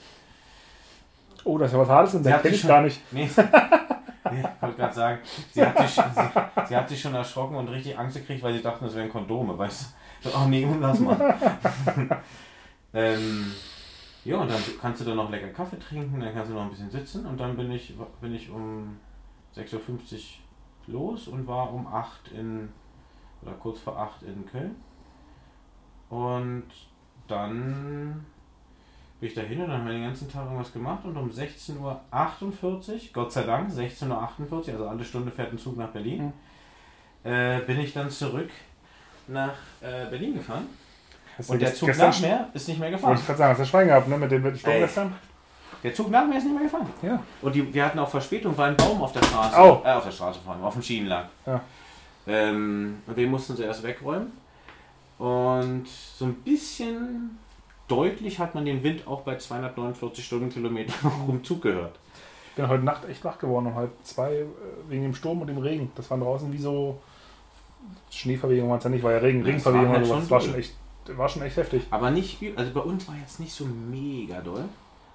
Oh, 1.43 1.57
das 1.57 1.67
ist 1.67 1.73
ja 1.73 1.79
was 1.79 1.89
Hartes 1.89 2.15
und 2.15 2.25
das 2.25 2.41
kenne 2.41 2.55
ich 2.55 2.61
schon, 2.61 2.67
gar 2.67 2.81
nicht. 2.81 3.01
Nee, 3.13 3.29
nee 3.35 3.43
ich 4.31 4.61
wollte 4.61 4.77
gerade 4.77 4.93
sagen, 4.93 5.19
sie 5.51 5.65
hat, 5.65 5.77
sich, 5.77 5.89
sie, 5.89 6.65
sie, 6.67 6.75
hat 6.75 6.89
sich 6.89 7.01
schon 7.01 7.15
erschrocken 7.15 7.55
und 7.55 7.67
richtig 7.69 7.97
Angst 7.97 8.17
gekriegt, 8.17 8.43
weil 8.43 8.53
sie 8.53 8.61
dachten, 8.61 8.85
das 8.85 8.95
wären 8.95 9.09
Kondome, 9.09 9.57
weißt 9.57 9.95
du? 10.23 10.29
Oh 10.35 10.47
nee, 10.47 10.67
lass 10.79 10.99
mal. 10.99 11.37
ähm, 12.93 13.51
ja, 14.25 14.37
und 14.37 14.49
dann 14.51 14.61
kannst 14.81 15.01
du 15.01 15.05
dann 15.05 15.17
noch 15.17 15.29
lecker 15.29 15.49
Kaffee 15.49 15.79
trinken, 15.79 16.19
dann 16.19 16.33
kannst 16.33 16.51
du 16.51 16.55
noch 16.55 16.63
ein 16.63 16.69
bisschen 16.69 16.91
sitzen 16.91 17.25
und 17.25 17.39
dann 17.39 17.55
bin 17.55 17.71
ich, 17.71 17.93
bin 18.19 18.35
ich 18.35 18.49
um 18.49 18.97
6.50 19.55 19.73
Uhr 19.73 20.93
los 20.93 21.27
und 21.27 21.47
war 21.47 21.73
um 21.73 21.87
8 21.87 22.31
in, 22.33 22.69
oder 23.41 23.53
kurz 23.53 23.79
vor 23.79 23.97
8 23.97 24.23
in 24.23 24.45
Köln. 24.45 24.75
Und 26.09 26.67
dann 27.27 28.25
bin 29.19 29.29
ich 29.29 29.35
da 29.35 29.41
hin 29.41 29.61
und 29.61 29.69
dann 29.69 29.79
haben 29.79 29.85
wir 29.87 29.93
den 29.93 30.03
ganzen 30.03 30.29
Tag 30.29 30.43
irgendwas 30.43 30.71
gemacht 30.71 31.03
und 31.03 31.17
um 31.17 31.29
16.48 31.29 31.79
Uhr, 31.79 32.01
Gott 33.13 33.31
sei 33.31 33.43
Dank, 33.43 33.71
16.48 33.71 34.09
Uhr, 34.09 34.67
also 34.73 34.87
alle 34.87 35.03
Stunde 35.03 35.31
fährt 35.31 35.51
ein 35.51 35.57
Zug 35.57 35.75
nach 35.77 35.89
Berlin, 35.89 36.31
mhm. 37.23 37.31
äh, 37.31 37.59
bin 37.65 37.79
ich 37.79 37.93
dann 37.93 38.09
zurück 38.09 38.49
nach 39.27 39.55
äh, 39.81 40.05
Berlin 40.09 40.35
gefahren. 40.35 40.67
Hast 41.37 41.49
und 41.49 41.61
der 41.61 41.73
Zug 41.73 41.95
nach 41.97 42.19
mir 42.19 42.49
ist 42.53 42.67
nicht 42.67 42.79
mehr 42.79 42.91
gefahren. 42.91 43.09
Wollte 43.09 43.21
ich 43.21 43.27
gerade 43.27 43.37
sagen, 43.37 43.51
hast 43.51 43.59
du 43.59 43.65
Schwein 43.65 43.87
gehabt, 43.87 44.07
ne, 44.07 44.17
mit 44.17 44.31
dem 44.31 44.55
Sturm 44.55 44.79
gestern? 44.79 45.15
Der 45.83 45.93
Zug 45.93 46.09
nach 46.09 46.25
mir 46.25 46.37
ist 46.37 46.43
nicht 46.43 46.53
mehr 46.53 46.63
gefahren. 46.63 46.89
Ja. 47.01 47.21
Und 47.41 47.53
die, 47.53 47.73
wir 47.73 47.85
hatten 47.85 47.99
auch 47.99 48.09
Verspätung, 48.09 48.57
weil 48.57 48.71
ein 48.71 48.77
Baum 48.77 49.01
auf 49.01 49.11
der 49.11 49.23
Straße, 49.23 49.55
oh. 49.59 49.81
äh, 49.85 49.91
auf 49.91 50.03
der 50.03 50.11
Straße 50.11 50.39
vor 50.43 50.53
allem, 50.53 50.63
auf 50.63 50.73
dem 50.73 50.81
Schienen 50.81 51.07
lag. 51.07 51.25
Ja. 51.45 51.61
Ähm, 52.25 53.01
und 53.05 53.17
den 53.17 53.29
mussten 53.29 53.55
sie 53.55 53.63
erst 53.63 53.83
wegräumen. 53.83 54.31
Und 55.19 55.87
so 55.87 56.25
ein 56.25 56.33
bisschen 56.35 57.37
deutlich 57.87 58.39
hat 58.39 58.55
man 58.55 58.65
den 58.65 58.83
Wind 58.83 59.07
auch 59.07 59.21
bei 59.21 59.37
249 59.37 60.25
Stundenkilometern 60.25 61.11
rum 61.27 61.43
Zug 61.43 61.61
gehört. 61.61 61.97
Ich 62.49 62.55
bin 62.55 62.67
heute 62.67 62.83
Nacht 62.83 63.07
echt 63.07 63.23
wach 63.23 63.37
geworden 63.37 63.67
um 63.67 63.75
halb 63.75 63.91
zwei 64.03 64.33
äh, 64.33 64.45
wegen 64.89 65.03
dem 65.03 65.13
Sturm 65.13 65.41
und 65.41 65.47
dem 65.47 65.59
Regen. 65.59 65.91
Das 65.95 66.09
war 66.09 66.17
draußen 66.17 66.51
wie 66.51 66.57
so 66.57 66.99
Schneeverwegung 68.09 68.69
war 68.69 68.77
es 68.77 68.83
ja 68.83 68.89
nicht, 68.89 69.03
war 69.03 69.11
ja 69.11 69.19
Regen, 69.19 69.43
Regenverwegung 69.43 69.89
halt 69.89 70.09
Das 70.09 70.29
war 70.29 70.41
schon 70.41 70.55
echt, 70.55 70.73
war 71.15 71.29
schon 71.29 71.41
echt 71.43 71.57
heftig. 71.57 71.83
Aber 71.91 72.09
nicht, 72.09 72.39
also 72.55 72.71
bei 72.73 72.81
uns 72.81 73.07
war 73.07 73.15
jetzt 73.15 73.39
nicht 73.39 73.53
so 73.53 73.65
mega 73.65 74.41
doll. 74.41 74.65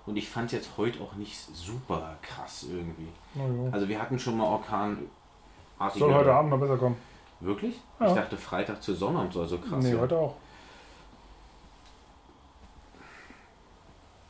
Und 0.05 0.17
ich 0.17 0.29
fand 0.29 0.51
jetzt 0.51 0.71
heute 0.77 1.01
auch 1.01 1.15
nicht 1.15 1.37
super 1.55 2.17
krass 2.23 2.67
irgendwie. 2.69 3.09
Oh, 3.37 3.69
also 3.71 3.89
wir 3.89 4.01
hatten 4.01 4.19
schon 4.19 4.37
mal 4.37 4.45
Orkan. 4.45 4.99
Soll 5.97 6.15
heute 6.15 6.33
Abend 6.33 6.51
noch 6.51 6.59
besser 6.59 6.77
kommen. 6.77 6.97
Wirklich? 7.41 7.81
Ja. 8.01 8.09
Ich 8.09 8.15
dachte 8.15 8.37
Freitag 8.37 8.83
zur 8.83 8.95
Sonne 8.95 9.21
und 9.21 9.33
so, 9.33 9.45
so 9.45 9.59
krass. 9.59 9.83
Nee, 9.85 9.95
heute 9.95 10.17
auch. 10.17 10.37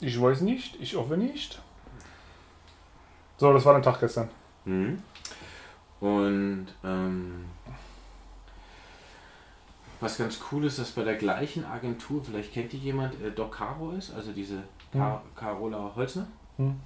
Ich 0.03 0.21
weiß 0.21 0.41
nicht, 0.41 0.77
ich 0.81 0.97
hoffe 0.97 1.17
nicht. 1.17 1.61
So, 3.37 3.53
das 3.53 3.65
war 3.65 3.75
der 3.75 3.83
Tag 3.83 4.01
gestern. 4.01 4.29
Mhm. 4.65 5.03
Und 6.01 6.67
ähm, 6.85 7.45
Was 10.01 10.19
ganz 10.19 10.41
cool 10.51 10.65
ist, 10.65 10.81
dass 10.81 10.91
bei 10.91 11.05
der 11.05 11.15
gleichen 11.15 11.65
Agentur, 11.65 12.25
vielleicht 12.25 12.53
kennt 12.53 12.73
die 12.73 12.79
jemand, 12.79 13.15
äh, 13.23 13.31
Doc 13.31 13.53
Caro 13.53 13.93
ist, 13.93 14.13
also 14.13 14.33
diese 14.33 14.65
Car 14.93 15.23
Carola 15.37 15.93
Holzner. 15.95 16.27
Hm. 16.57 16.81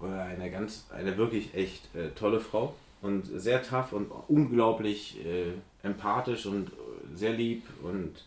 Eine 0.00 0.50
ganz, 0.50 0.86
eine 0.90 1.18
wirklich 1.18 1.54
echt 1.54 1.94
äh, 1.94 2.08
tolle 2.12 2.40
Frau 2.40 2.74
und 3.02 3.26
sehr 3.26 3.62
tough 3.62 3.92
und 3.92 4.10
unglaublich 4.28 5.22
äh, 5.24 5.52
empathisch 5.82 6.46
und 6.46 6.68
äh, 6.68 6.72
sehr 7.14 7.34
lieb 7.34 7.64
und 7.82 8.24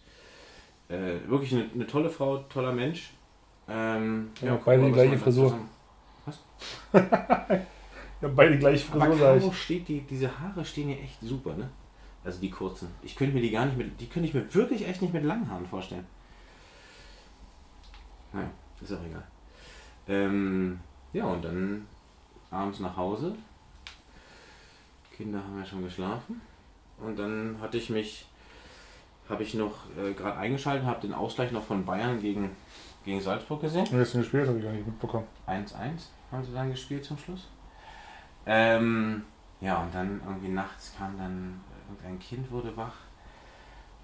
äh, 0.90 1.28
wirklich 1.28 1.54
eine, 1.54 1.68
eine, 1.74 1.88
tolle 1.88 2.12
Frau, 2.12 2.38
toller 2.48 2.74
Mensch. 2.74 3.10
Ähm, 3.68 4.32
ja, 4.42 4.48
ja 4.48 4.60
beide 4.64 4.86
die 4.86 4.92
gleiche 4.92 5.18
Frisur. 5.18 5.58
Was? 6.26 6.40
ja, 8.22 8.28
beide 8.36 8.58
gleiche 8.60 8.86
Frisur. 8.86 9.04
Aber 9.04 9.18
Caro 9.18 9.52
steht, 9.52 9.88
die, 9.88 10.02
diese 10.02 10.40
Haare 10.40 10.64
stehen 10.64 10.90
ja 10.90 10.96
echt 10.98 11.20
super, 11.22 11.56
ne? 11.56 11.70
Also 12.24 12.42
die 12.42 12.50
kurzen. 12.50 12.90
Ich 13.04 13.16
könnte 13.16 13.36
mir 13.36 13.42
die 13.42 13.52
gar 13.52 13.66
nicht 13.66 13.78
mit, 13.78 14.00
die 14.02 14.08
könnte 14.08 14.28
ich 14.28 14.34
mir 14.34 14.54
wirklich 14.54 14.88
echt 14.88 15.02
nicht 15.02 15.14
mit 15.14 15.24
langen 15.24 15.50
Haaren 15.50 15.68
vorstellen. 15.68 16.06
Naja, 18.34 18.50
ist 18.82 18.92
auch 18.92 19.06
egal. 19.06 19.24
Ähm, 20.08 20.80
ja, 21.14 21.26
und 21.26 21.44
dann 21.46 21.88
abends 22.52 22.80
nach 22.80 22.98
Hause. 22.98 23.36
Kinder 25.16 25.44
haben 25.44 25.60
ja 25.60 25.66
schon 25.66 25.84
geschlafen. 25.84 26.42
Und 27.00 27.18
dann 27.18 27.58
hatte 27.62 27.78
ich 27.78 27.90
mich, 27.90 28.26
habe 29.30 29.44
ich 29.44 29.54
noch 29.54 29.86
äh, 29.98 30.14
gerade 30.14 30.38
eingeschaltet, 30.38 30.86
habe 30.86 31.02
den 31.02 31.14
Ausgleich 31.14 31.52
noch 31.52 31.64
von 31.64 31.86
Bayern 31.86 32.20
gegen, 32.22 32.52
gegen 33.06 33.22
Salzburg 33.22 33.62
gesehen. 33.62 33.88
Hast 33.92 34.14
du 34.14 34.18
gespielt? 34.18 34.48
Habe 34.48 34.58
ich 34.58 34.64
gar 34.64 34.74
nicht 34.74 34.86
mitbekommen. 34.86 35.28
1-1 35.48 35.74
haben 36.32 36.44
sie 36.44 36.54
dann 36.54 36.72
gespielt 36.72 37.06
zum 37.06 37.18
Schluss. 37.18 37.48
Ähm, 38.46 39.24
ja, 39.62 39.82
und 39.82 39.94
dann 39.94 40.22
irgendwie 40.26 40.50
nachts 40.50 40.94
kam 40.98 41.18
dann 41.18 41.62
irgendein 41.88 42.20
Kind 42.20 42.52
wurde 42.52 42.76
wach. 42.76 42.96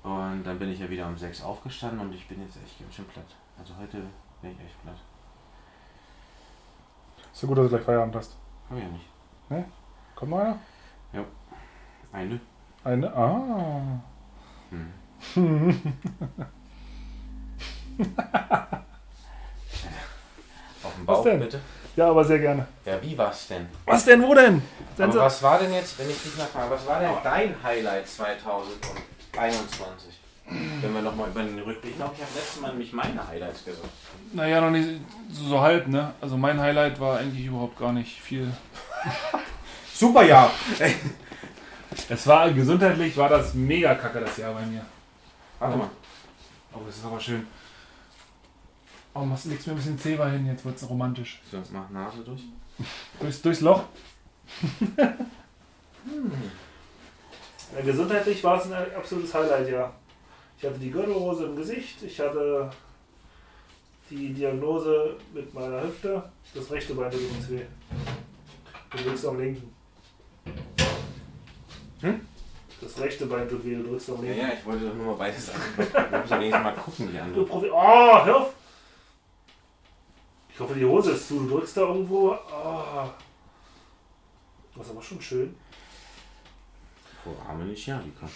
Und 0.04 0.44
dann 0.44 0.58
bin 0.58 0.72
ich 0.72 0.80
ja 0.80 0.90
wieder 0.90 1.08
um 1.08 1.18
6 1.18 1.44
aufgestanden 1.44 2.00
und 2.00 2.14
ich 2.14 2.28
bin 2.28 2.42
jetzt 2.42 2.58
echt 2.64 2.80
ganz 2.80 2.94
schön 2.94 3.06
platt. 3.06 3.26
Also 3.60 3.74
heute 3.80 3.98
bin 4.42 4.52
ich 4.52 4.66
echt 4.66 4.82
platt. 4.84 4.96
Ist 7.34 7.42
ja 7.42 7.48
gut, 7.48 7.58
dass 7.58 7.66
du 7.66 7.70
gleich 7.70 7.86
Feierabend 7.86 8.16
hast. 8.16 8.36
Hab 8.70 8.78
ich 8.78 8.84
ja 8.84 8.90
nicht. 8.90 9.06
Ne? 9.50 9.66
Kommt 10.16 10.32
noch 10.32 10.40
einer? 10.40 10.60
Ja. 11.14 11.24
Eine. 12.12 12.40
Eine? 12.84 13.16
Ah. 13.16 14.02
Hm. 14.70 14.94
Dem 21.02 21.06
Bauch, 21.06 21.18
Was 21.18 21.24
denn? 21.24 21.40
bitte. 21.40 21.60
Ja, 21.96 22.10
aber 22.10 22.24
sehr 22.24 22.40
gerne. 22.40 22.66
Ja, 22.86 23.02
wie 23.02 23.18
war's 23.18 23.48
denn? 23.48 23.68
Was 23.86 24.06
denn, 24.06 24.24
wo 24.24 24.34
denn? 24.34 24.62
Aber 24.98 25.16
was 25.16 25.44
war 25.44 25.60
denn 25.60 25.74
jetzt, 25.74 26.00
wenn 26.00 26.10
ich 26.10 26.22
dich 26.22 26.38
mal 26.38 26.46
frage, 26.46 26.72
was 26.72 26.88
war 26.88 27.00
denn 27.00 27.12
dein 27.24 27.56
Highlight 27.64 28.08
2021? 28.08 30.20
Wenn 30.46 30.94
wir 30.94 31.02
nochmal 31.02 31.30
über 31.30 31.44
den 31.44 31.60
Rückblick. 31.60 31.92
Ich 31.92 31.98
glaube, 31.98 32.14
ich 32.16 32.22
habe 32.22 32.32
letztes 32.36 32.62
Mal 32.62 32.72
nämlich 32.72 32.94
meine 32.94 33.28
Highlights 33.28 33.66
gesagt. 33.66 33.88
Naja, 34.34 34.62
noch 34.62 34.70
nicht 34.70 35.02
so, 35.32 35.46
so 35.46 35.62
halb, 35.62 35.88
ne? 35.88 36.14
Also 36.22 36.38
mein 36.38 36.60
Highlight 36.60 37.00
war 37.00 37.20
eigentlich 37.20 37.46
überhaupt 37.46 37.80
gar 37.80 37.94
nicht 37.94 38.22
viel. 38.22 38.52
Super 39.94 40.24
Jahr! 40.24 40.52
es 42.10 42.28
war 42.28 42.52
gesundheitlich, 42.52 43.16
war 43.18 43.30
das 43.30 43.54
mega 43.54 43.96
kacke 43.96 44.20
das 44.20 44.38
Jahr 44.38 44.54
bei 44.54 44.62
mir. 44.62 44.86
Warte 45.60 45.78
mal. 45.78 45.90
Oh, 46.74 46.80
das 46.86 46.98
ist 46.98 47.06
aber 47.06 47.20
schön. 47.20 47.48
Oh, 49.14 49.26
machst, 49.26 49.46
legst 49.46 49.68
mir 49.68 49.74
ein 49.74 49.78
bisschen 49.78 50.00
Zewa 50.00 50.28
hin, 50.28 50.46
jetzt 50.46 50.64
wird 50.64 50.78
es 50.78 50.90
romantisch. 50.90 51.42
So, 51.52 51.58
mach 51.72 51.90
Nase 51.90 52.24
durch. 52.24 52.44
durchs, 53.20 53.42
durchs 53.42 53.62
Loch. 53.62 53.84
hm. 54.96 55.22
ja, 57.76 57.82
gesundheitlich 57.84 58.44
war 58.44 58.58
es 58.58 58.72
ein 58.72 58.96
absolutes 58.96 59.34
Highlight, 59.34 59.70
ja. 59.70 59.92
Ich 60.58 60.66
hatte 60.66 60.80
die 60.80 60.92
Gürtelrose 60.92 61.46
im 61.46 61.56
Gesicht, 61.56 62.02
ich 62.04 62.20
hatte 62.20 62.70
die 64.10 64.34
Diagnose 64.34 65.16
mit 65.34 65.54
meiner 65.54 65.84
Hüfte, 65.84 66.24
das 66.54 66.72
rechte 66.72 66.94
Bein 66.94 67.12
tut 67.12 67.20
uns 67.32 67.50
weh. 67.50 67.62
Du 68.92 68.98
drückst 69.04 69.26
am 69.26 69.40
linken. 69.40 69.74
Hm? 72.02 72.22
Das 72.80 73.00
rechte 73.00 73.26
Bein 73.26 73.48
tut 73.50 73.66
weh, 73.66 73.76
du 73.76 73.84
drückst 73.84 74.10
am 74.12 74.22
linken. 74.22 74.40
Ja, 74.40 74.48
ja, 74.48 74.54
ich 74.54 74.66
wollte 74.66 74.86
doch 74.86 74.96
nur 74.96 75.08
mal 75.08 75.16
beides 75.16 75.50
an. 75.50 75.62
Ich 75.78 76.22
muss 76.22 76.30
ja 76.30 76.38
nächstes 76.38 76.64
Mal 76.64 76.76
gucken, 76.76 77.10
die 77.12 77.20
andere. 77.20 77.46
Du 77.46 77.54
oh, 77.54 78.26
hör 78.26 78.38
auf! 78.38 78.54
Ich 80.62 80.68
hoffe, 80.70 80.80
die 80.80 80.86
Hose 80.86 81.14
ist 81.14 81.28
zu. 81.28 81.40
Du 81.40 81.58
drückst 81.58 81.76
da 81.76 81.82
irgendwo. 81.82 82.34
Oh. 82.34 83.10
Das 84.76 84.86
ist 84.86 84.92
aber 84.92 85.02
schon 85.02 85.20
schön. 85.20 85.56
Vor 87.24 87.36
Arme 87.50 87.66
nicht, 87.66 87.88
ja, 87.88 88.00
Vika. 88.06 88.30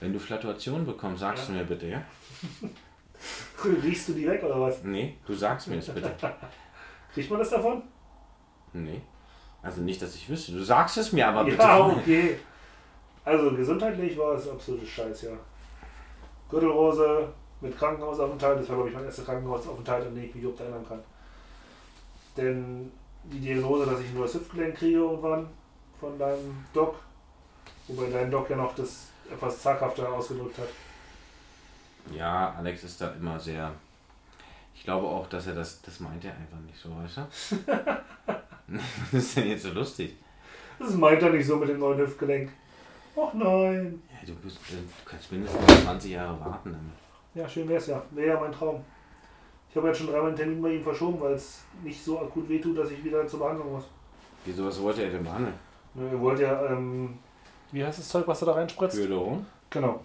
Wenn 0.00 0.12
du 0.12 0.18
Flatuationen 0.18 0.84
bekommst, 0.84 1.20
sagst 1.20 1.44
ja. 1.44 1.54
du 1.54 1.60
mir 1.60 1.64
bitte, 1.64 1.86
ja? 1.86 2.02
Riechst 3.84 4.08
du 4.08 4.14
die 4.14 4.26
weg 4.26 4.42
oder 4.42 4.62
was? 4.62 4.82
Nee, 4.82 5.16
du 5.24 5.32
sagst 5.32 5.68
mir 5.68 5.76
das 5.76 5.94
bitte. 5.94 6.12
Kriegt 7.14 7.30
man 7.30 7.38
das 7.38 7.50
davon? 7.50 7.82
Nee. 8.72 9.00
Also 9.62 9.80
nicht, 9.80 10.02
dass 10.02 10.16
ich 10.16 10.28
wüsste. 10.28 10.50
Du 10.50 10.64
sagst 10.64 10.96
es 10.96 11.12
mir 11.12 11.28
aber 11.28 11.44
bitte. 11.44 11.58
Ja, 11.58 11.86
okay. 11.86 12.36
Also 13.24 13.52
gesundheitlich 13.52 14.18
war 14.18 14.34
es 14.34 14.48
absolutes 14.48 14.88
Scheiß, 14.88 15.22
ja. 15.22 15.36
Gürtelrose 16.50 17.32
mit 17.60 17.78
Krankenhausaufenthalt, 17.78 18.58
das 18.58 18.68
war 18.70 18.74
glaube 18.74 18.88
ich 18.88 18.96
mein 18.96 19.04
erster 19.04 19.22
Krankenhausaufenthalt, 19.22 20.08
an 20.08 20.16
dem 20.16 20.24
ich 20.24 20.34
mich 20.34 20.42
überhaupt 20.42 20.60
erinnern 20.62 20.84
kann. 20.84 20.98
Denn 22.36 22.90
die 23.24 23.40
Diagnose, 23.40 23.86
dass 23.86 24.00
ich 24.00 24.12
nur 24.12 24.24
das 24.24 24.34
Hüftgelenk 24.34 24.76
kriege 24.76 24.98
irgendwann 24.98 25.46
von 26.00 26.18
deinem 26.18 26.64
Doc, 26.72 26.96
wobei 27.88 28.10
dein 28.10 28.30
Doc 28.30 28.50
ja 28.50 28.56
noch 28.56 28.74
das 28.74 29.08
etwas 29.30 29.62
zaghafter 29.62 30.12
ausgedrückt 30.12 30.58
hat. 30.58 30.68
Ja, 32.14 32.54
Alex 32.58 32.84
ist 32.84 33.00
da 33.00 33.10
immer 33.12 33.38
sehr. 33.38 33.72
Ich 34.74 34.84
glaube 34.84 35.06
auch, 35.06 35.28
dass 35.28 35.46
er 35.46 35.54
das, 35.54 35.80
das 35.82 36.00
meint 36.00 36.24
er 36.24 36.32
einfach 36.32 36.58
nicht 36.66 36.78
so, 36.78 36.90
weißt 36.96 37.18
du? 37.18 37.72
Was 39.12 39.22
ist 39.22 39.36
denn 39.36 39.48
jetzt 39.48 39.62
so 39.62 39.70
lustig? 39.70 40.16
Das 40.78 40.94
meint 40.94 41.22
er 41.22 41.30
nicht 41.30 41.46
so 41.46 41.56
mit 41.56 41.68
dem 41.68 41.78
neuen 41.78 41.98
Hüftgelenk. 41.98 42.50
Ach 43.16 43.32
nein. 43.34 44.02
Ja, 44.10 44.26
du, 44.26 44.34
bist, 44.36 44.58
du 44.68 44.76
kannst 45.04 45.30
mindestens 45.30 45.84
20 45.84 46.10
Jahre 46.12 46.40
warten 46.40 46.72
damit. 46.72 46.92
Ja, 47.34 47.48
schön 47.48 47.68
wär's 47.68 47.86
ja. 47.86 48.02
Wäre 48.10 48.28
ja 48.28 48.40
mein 48.40 48.52
Traum. 48.52 48.82
Ich 49.72 49.76
habe 49.76 49.88
jetzt 49.88 49.98
schon 49.98 50.08
dreimal 50.08 50.30
den 50.30 50.36
Termin 50.36 50.60
bei 50.60 50.74
ihm 50.74 50.82
verschoben, 50.82 51.18
weil 51.20 51.32
es 51.32 51.62
nicht 51.82 52.04
so 52.04 52.20
akut 52.20 52.46
wehtut, 52.46 52.76
dass 52.76 52.90
ich 52.90 53.02
wieder 53.02 53.26
zur 53.26 53.40
Behandlung 53.40 53.72
muss. 53.72 53.84
Wieso, 54.44 54.66
was 54.66 54.80
wollte 54.82 55.02
er 55.02 55.10
denn 55.10 55.24
behandeln? 55.24 55.54
Er 55.96 56.20
wollte 56.20 56.42
ja 56.42 56.66
ähm, 56.66 57.18
wie 57.72 57.82
heißt 57.82 57.98
das 57.98 58.08
Zeug, 58.08 58.28
was 58.28 58.38
du 58.38 58.46
da 58.46 58.52
reinspritzt? 58.52 58.98
Hyaluron. 58.98 59.46
Genau. 59.70 60.00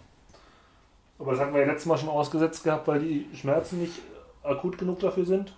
Aber 1.20 1.32
das 1.32 1.42
hatten 1.42 1.54
wir 1.54 1.62
ja 1.62 1.68
letztes 1.68 1.86
Mal 1.86 1.98
schon 1.98 2.10
ausgesetzt 2.10 2.64
gehabt, 2.64 2.88
weil 2.88 3.02
die 3.02 3.28
Schmerzen 3.36 3.82
nicht 3.82 4.02
akut 4.42 4.78
genug 4.78 5.00
dafür 5.00 5.26
sind. 5.26 5.54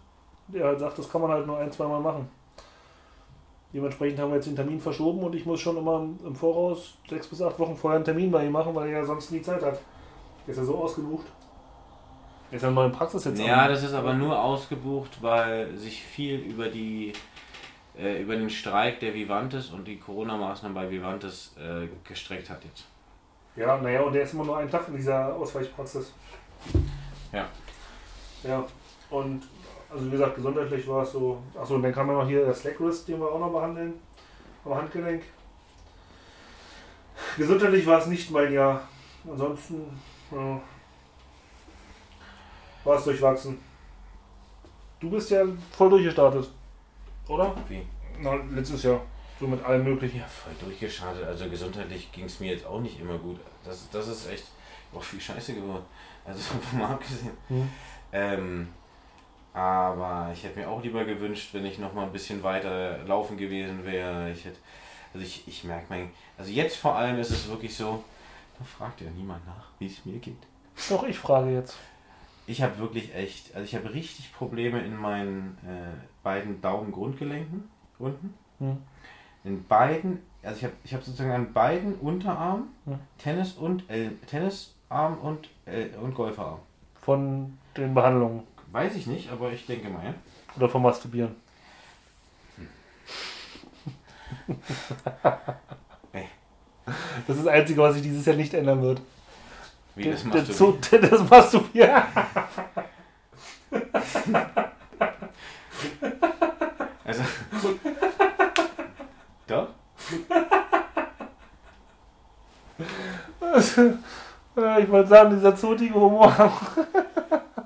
Der 0.47 0.65
halt 0.65 0.79
sagt, 0.79 0.97
das 0.97 1.07
kann 1.07 1.21
man 1.21 1.29
halt 1.29 1.45
nur 1.45 1.59
ein, 1.59 1.71
zwei 1.71 1.85
Mal 1.85 1.99
machen. 1.99 2.27
Dementsprechend 3.71 4.19
haben 4.19 4.31
wir 4.31 4.37
jetzt 4.37 4.47
den 4.47 4.55
Termin 4.55 4.79
verschoben 4.79 5.21
und 5.21 5.35
ich 5.35 5.45
muss 5.45 5.59
schon 5.59 5.77
immer 5.77 6.03
im 6.25 6.35
Voraus 6.35 6.95
sechs 7.07 7.27
bis 7.27 7.43
acht 7.43 7.59
Wochen 7.59 7.75
vorher 7.75 7.97
einen 7.97 8.05
Termin 8.05 8.31
bei 8.31 8.43
ihm 8.47 8.51
machen, 8.51 8.73
weil 8.73 8.87
er 8.89 9.01
ja 9.01 9.05
sonst 9.05 9.31
nie 9.31 9.43
Zeit 9.43 9.61
hat. 9.61 9.79
Der 10.47 10.51
ist 10.51 10.57
ja 10.57 10.63
so 10.63 10.75
ausgebucht. 10.79 11.27
Ist 12.51 12.63
ja 12.63 12.69
in 12.69 12.91
Praxis 12.91 13.25
jetzt. 13.25 13.39
Ja, 13.39 13.67
das 13.67 13.83
ist 13.83 13.93
aber 13.93 14.13
nur 14.13 14.39
ausgebucht, 14.41 15.21
weil 15.21 15.75
sich 15.75 16.01
viel 16.01 16.39
über 16.39 16.67
die 16.67 17.13
äh, 17.97 18.21
über 18.21 18.35
den 18.35 18.49
Streik 18.49 18.99
der 18.99 19.13
Vivantes 19.13 19.69
und 19.69 19.87
die 19.87 19.97
Corona-Maßnahmen 19.99 20.73
bei 20.73 20.89
Vivantes 20.89 21.55
äh, 21.57 21.87
gestreckt 22.07 22.49
hat 22.49 22.63
jetzt. 22.63 22.85
Ja, 23.55 23.77
naja, 23.77 24.01
und 24.01 24.13
der 24.13 24.23
ist 24.23 24.33
immer 24.33 24.45
nur 24.45 24.57
einen 24.57 24.69
Tag 24.69 24.87
in 24.87 24.95
dieser 24.95 25.35
Ausweichpraxis. 25.35 26.13
Ja. 27.31 27.45
Ja, 28.43 28.65
und 29.09 29.43
also 29.89 30.05
wie 30.05 30.11
gesagt, 30.11 30.35
gesundheitlich 30.35 30.87
war 30.87 31.03
es 31.03 31.11
so. 31.11 31.41
Achso, 31.59 31.75
und 31.75 31.83
dann 31.83 31.93
kam 31.93 32.07
ja 32.07 32.13
noch 32.13 32.27
hier 32.27 32.45
der 32.45 32.53
Slackwrist, 32.53 33.07
den 33.07 33.19
wir 33.19 33.31
auch 33.31 33.39
noch 33.39 33.51
behandeln. 33.51 33.95
Am 34.63 34.75
Handgelenk. 34.75 35.23
Gesundheitlich 37.37 37.85
war 37.85 37.99
es 37.99 38.07
nicht 38.07 38.31
mein 38.31 38.53
Jahr. 38.53 38.87
Ansonsten 39.29 39.99
ja, 40.31 40.61
war 42.83 42.97
es 42.97 43.03
durchwachsen. 43.03 43.57
Du 44.99 45.09
bist 45.09 45.29
ja 45.31 45.43
voll 45.71 45.89
durchgestartet. 45.89 46.49
Oder? 47.27 47.55
Wie? 47.67 47.85
Na, 48.19 48.35
letztes 48.53 48.83
Jahr. 48.83 49.01
So 49.39 49.47
mit 49.47 49.63
allem 49.63 49.83
möglichen. 49.83 50.19
Ja, 50.19 50.25
voll 50.25 50.53
durchgeschadet. 50.59 51.23
Also 51.23 51.49
gesundheitlich 51.49 52.11
ging 52.11 52.25
es 52.25 52.39
mir 52.39 52.51
jetzt 52.53 52.65
auch 52.65 52.81
nicht 52.81 52.99
immer 52.99 53.17
gut. 53.17 53.39
Das, 53.63 53.89
das 53.91 54.07
ist 54.07 54.29
echt 54.29 54.45
auch 54.93 55.03
viel 55.03 55.21
Scheiße 55.21 55.53
geworden. 55.53 55.85
Also 56.25 56.39
vom 56.69 56.81
abgesehen. 56.81 57.37
Hm. 57.47 57.69
Ähm, 58.11 58.67
aber 59.53 60.31
ich 60.33 60.43
hätte 60.43 60.59
mir 60.59 60.69
auch 60.69 60.83
lieber 60.83 61.05
gewünscht, 61.05 61.49
wenn 61.53 61.65
ich 61.65 61.79
noch 61.79 61.93
mal 61.93 62.03
ein 62.03 62.11
bisschen 62.11 62.43
weiter 62.43 62.99
laufen 63.05 63.37
gewesen 63.37 63.85
wäre. 63.85 64.31
Ich 64.31 64.45
hätte, 64.45 64.57
also 65.13 65.25
ich, 65.25 65.47
ich 65.47 65.63
merke 65.63 65.85
mein, 65.89 66.11
also 66.37 66.51
jetzt 66.51 66.77
vor 66.77 66.95
allem 66.95 67.19
ist 67.19 67.31
es 67.31 67.47
wirklich 67.49 67.75
so, 67.75 68.03
da 68.57 68.65
fragt 68.65 69.01
ja 69.01 69.09
niemand 69.11 69.45
nach, 69.47 69.69
wie 69.79 69.87
es 69.87 70.05
mir 70.05 70.19
geht. 70.19 70.37
Doch, 70.89 71.03
ich 71.03 71.17
frage 71.17 71.51
jetzt 71.51 71.77
ich 72.49 72.63
habe 72.63 72.79
wirklich 72.79 73.13
echt, 73.13 73.55
also 73.55 73.63
ich 73.63 73.75
habe 73.75 73.93
richtig 73.93 74.33
Probleme 74.33 74.81
in 74.81 74.97
meinen 74.97 75.55
äh, 75.63 75.93
beiden 76.23 76.59
Daumengrundgelenken 76.61 77.69
unten. 77.99 78.33
Hm. 78.57 78.77
In 79.43 79.63
beiden, 79.65 80.23
also 80.41 80.57
ich 80.57 80.63
habe 80.63 80.73
ich 80.83 80.93
hab 80.95 81.03
sozusagen 81.03 81.31
an 81.31 81.53
beiden 81.53 81.93
Unterarmen 81.95 82.69
hm. 82.85 82.99
Tennis 83.19 83.53
und 83.53 83.87
El 83.87 84.15
Tennis 84.25 84.73
Arm 84.89 85.19
und, 85.19 85.47
äh, 85.65 85.89
und 86.01 86.15
Golferarm. 86.15 86.59
Von 86.99 87.59
den 87.77 87.93
Behandlungen? 87.93 88.41
Weiß 88.71 88.95
ich 88.95 89.05
nicht, 89.05 89.31
aber 89.31 89.51
ich 89.51 89.67
denke 89.67 89.89
mal, 89.89 90.03
ja. 90.03 90.13
Oder 90.57 90.69
vom 90.69 90.81
Masturbieren? 90.81 91.35
Das 97.27 97.37
ist 97.37 97.45
das 97.45 97.53
Einzige, 97.53 97.81
was 97.81 97.93
sich 97.93 98.01
dieses 98.01 98.25
Jahr 98.25 98.35
nicht 98.35 98.53
ändern 98.53 98.81
wird. 98.81 99.01
Wie 99.99 100.11
das 100.11 100.23
Masturbieren? 100.23 101.09
Das 101.09 101.29
Masturbieren. 101.29 102.03
also. 107.03 107.23
Doch? 109.45 109.67
Ich 114.79 114.89
wollte 114.89 115.09
sagen, 115.09 115.31
dieser 115.31 115.53
zotige 115.55 115.93
Humor. 115.93 116.33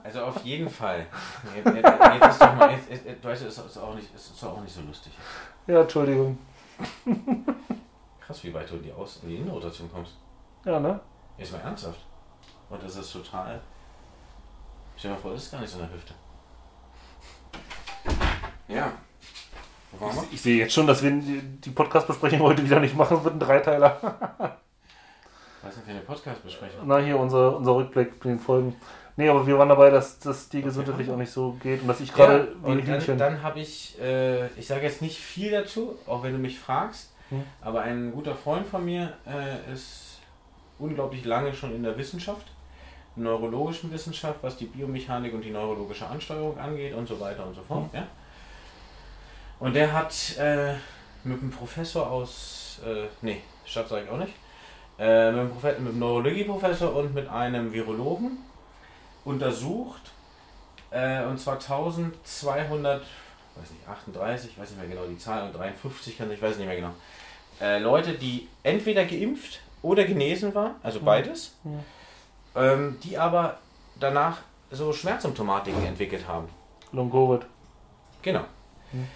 Also 0.04 0.22
auf 0.24 0.43
jeden 0.43 0.69
Fall. 0.69 1.06
Jetzt, 1.56 1.76
jetzt, 1.76 1.86
jetzt 1.86 2.41
doch 2.41 2.56
mal, 2.56 2.72
jetzt, 2.72 3.06
jetzt, 3.06 3.24
weißt 3.24 3.43
du, 3.43 3.48
es 3.48 3.58
ist, 3.60 3.78
auch 3.78 3.93
nicht, 3.93 4.13
ist 4.15 4.43
auch 4.43 4.60
nicht 4.62 4.74
so 4.74 4.82
lustig. 4.82 5.13
Ja, 5.67 5.82
Entschuldigung. 5.82 6.39
Krass, 8.22 8.43
wie 8.43 8.52
weit 8.56 8.72
du 8.72 8.78
in 8.78 8.84
die, 8.84 8.91
Aus 8.91 9.19
in 9.22 9.30
die 9.30 9.36
Innenrotation 9.36 9.88
kommst. 9.91 10.13
Ja, 10.65 10.80
ne? 10.80 11.00
Jetzt 11.38 11.52
mal 11.52 11.60
ernsthaft. 11.60 12.00
Und 12.74 12.84
das 12.84 12.96
ist 12.96 13.14
total. 13.14 13.62
Stell 14.98 15.12
dir 15.12 15.16
mal 15.16 15.22
vor, 15.22 15.34
das 15.34 15.44
ist 15.44 15.52
gar 15.52 15.62
nicht 15.62 15.70
so 15.70 15.78
eine 15.78 15.94
Hüfte. 15.94 16.14
Ja. 18.68 18.92
Ich, 19.94 20.34
ich, 20.34 20.42
sehe 20.42 20.58
jetzt 20.58 20.74
schon, 20.74 20.88
dass 20.88 21.04
wir 21.04 21.12
die 21.12 21.70
Podcast-Besprechung 21.70 22.40
heute 22.40 22.66
wieder 22.66 22.80
nicht 22.80 22.96
machen, 22.96 23.24
wird 23.24 23.36
ein 23.36 23.40
Dreiteiler. 23.40 24.00
Was 25.62 25.70
ist 25.70 25.78
denn 25.78 25.84
für 25.84 25.92
eine 25.92 26.00
Podcast-Besprechung? 26.00 26.80
Na, 26.86 26.98
hier 26.98 27.20
unser, 27.20 27.58
unser 27.58 27.76
Rückblick 27.76 28.14
mit 28.14 28.24
den 28.26 28.40
Folgen. 28.40 28.76
Nee, 29.18 29.30
aber 29.30 29.46
wir 29.46 29.60
waren 29.60 29.70
dabei, 29.70 29.92
dass 29.92 30.18
das 30.18 30.50
die 30.50 30.64
gesundheitlich 30.64 31.12
auch 31.12 31.18
nicht 31.18 31.32
so 31.32 31.56
geht 31.62 31.84
und 31.84 31.88
dass 31.88 32.02
ich 32.02 32.12
gerade 32.12 32.56
ja, 32.64 32.68
wie 32.68 32.72
ein 32.72 32.88
Hühnchen. 32.88 33.20
Dann, 33.20 33.36
dann 33.36 33.44
habe 33.44 33.60
ich, 33.60 34.02
äh, 34.02 34.48
ich 34.58 34.66
sage 34.66 34.82
jetzt 34.82 35.04
nicht 35.04 35.20
viel 35.20 35.52
dazu, 35.52 36.00
auch 36.08 36.24
wenn 36.24 36.34
du 36.34 36.40
mich 36.40 36.60
fragst, 36.60 37.14
hm. 37.30 37.44
aber 37.62 37.82
ein 37.82 38.12
guter 38.12 38.34
Freund 38.34 38.66
von 38.66 38.84
mir 38.84 39.14
äh, 39.28 39.72
ist 39.72 40.18
unglaublich 40.80 41.24
lange 41.24 41.54
schon 41.54 41.76
in 41.76 41.84
der 41.84 41.96
Wissenschaft, 42.00 42.48
neurologischen 43.15 43.91
Wissenschaft, 43.91 44.39
was 44.41 44.58
die 44.58 44.65
Biomechanik 44.65 45.34
und 45.34 45.41
die 45.41 45.52
neurologische 45.52 46.08
Ansteuerung 46.08 46.58
angeht 46.58 46.93
und 46.93 47.08
so 47.08 47.19
weiter 47.19 47.45
und 47.45 47.56
so 47.56 47.62
fort. 47.62 47.91
Hm. 47.91 47.99
Ja? 47.99 48.08
Und 49.60 49.76
der 49.76 49.93
hat 49.93 50.13
äh, 50.38 50.73
mit 51.23 51.41
einem 51.41 51.52
Professor 51.52 52.10
aus, 52.10 52.80
äh, 52.86 53.08
nee, 53.21 53.41
Stadt 53.65 53.88
sage 53.88 54.06
ich 54.06 54.10
auch 54.10 54.17
nicht, 54.17 54.34
äh, 54.99 55.32
mit, 55.32 55.39
einem 55.39 55.54
mit 55.54 55.76
einem 55.76 55.99
Neurologieprofessor 55.99 56.95
und 56.95 57.13
mit 57.13 57.28
einem 57.30 57.71
Virologen 57.71 58.39
untersucht. 59.26 60.12
Äh, 60.91 61.23
und 61.23 61.39
zwar 61.39 61.56
1200, 61.56 63.02
weiß 63.56 63.71
nicht, 63.71 63.88
38, 63.88 64.58
weiß 64.58 64.71
nicht 64.71 64.80
mehr 64.80 64.89
genau 64.89 65.08
die 65.08 65.17
Zahl, 65.17 65.52
53 65.52 66.17
kann 66.17 66.32
ich 66.32 66.41
weiß 66.41 66.58
nicht 66.58 66.67
mehr 66.67 66.76
genau. 66.76 66.93
Äh, 67.62 67.80
Leute, 67.80 68.13
die 68.13 68.47
entweder 68.63 69.06
geimpft 69.06 69.62
oder 69.82 70.06
genesen 70.06 70.54
waren, 70.54 70.76
also 70.84 70.99
beides, 70.99 71.56
ja. 71.63 71.71
Ähm, 72.56 72.98
die 73.04 73.18
aber 73.18 73.58
danach 74.00 74.39
so 74.72 74.92
Schmerzsymptomatiken 74.94 75.86
entwickelt 75.86 76.28
haben. 76.28 76.48
Long 76.92 77.12
Covid. 77.12 77.46
Genau. 78.22 78.46
Hm. 78.92 79.08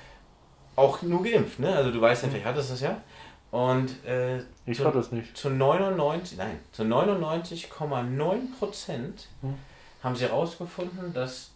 Auch 0.76 1.02
nur 1.02 1.23
geimpft, 1.23 1.60
ne? 1.60 1.76
Also 1.76 1.91
du 1.91 2.00
weißt 2.00 2.23
ja, 2.23 2.30
vielleicht 2.30 2.45
hattest 2.45 2.71
es 2.71 2.82
ja. 2.82 3.02
Und 3.50 4.04
äh, 4.06 4.39
ich 4.65 4.80
hatte 4.84 5.00
es 5.00 5.12
nicht. 5.12 5.36
Zu 5.36 5.50
99, 5.50 6.38
nein, 6.38 6.60
zu 6.71 6.84
99,9 6.84 8.60
Prozent 8.60 9.28
hm 9.41 9.56
haben 10.04 10.15
sie 10.15 10.26
herausgefunden, 10.26 11.13
dass 11.13 11.52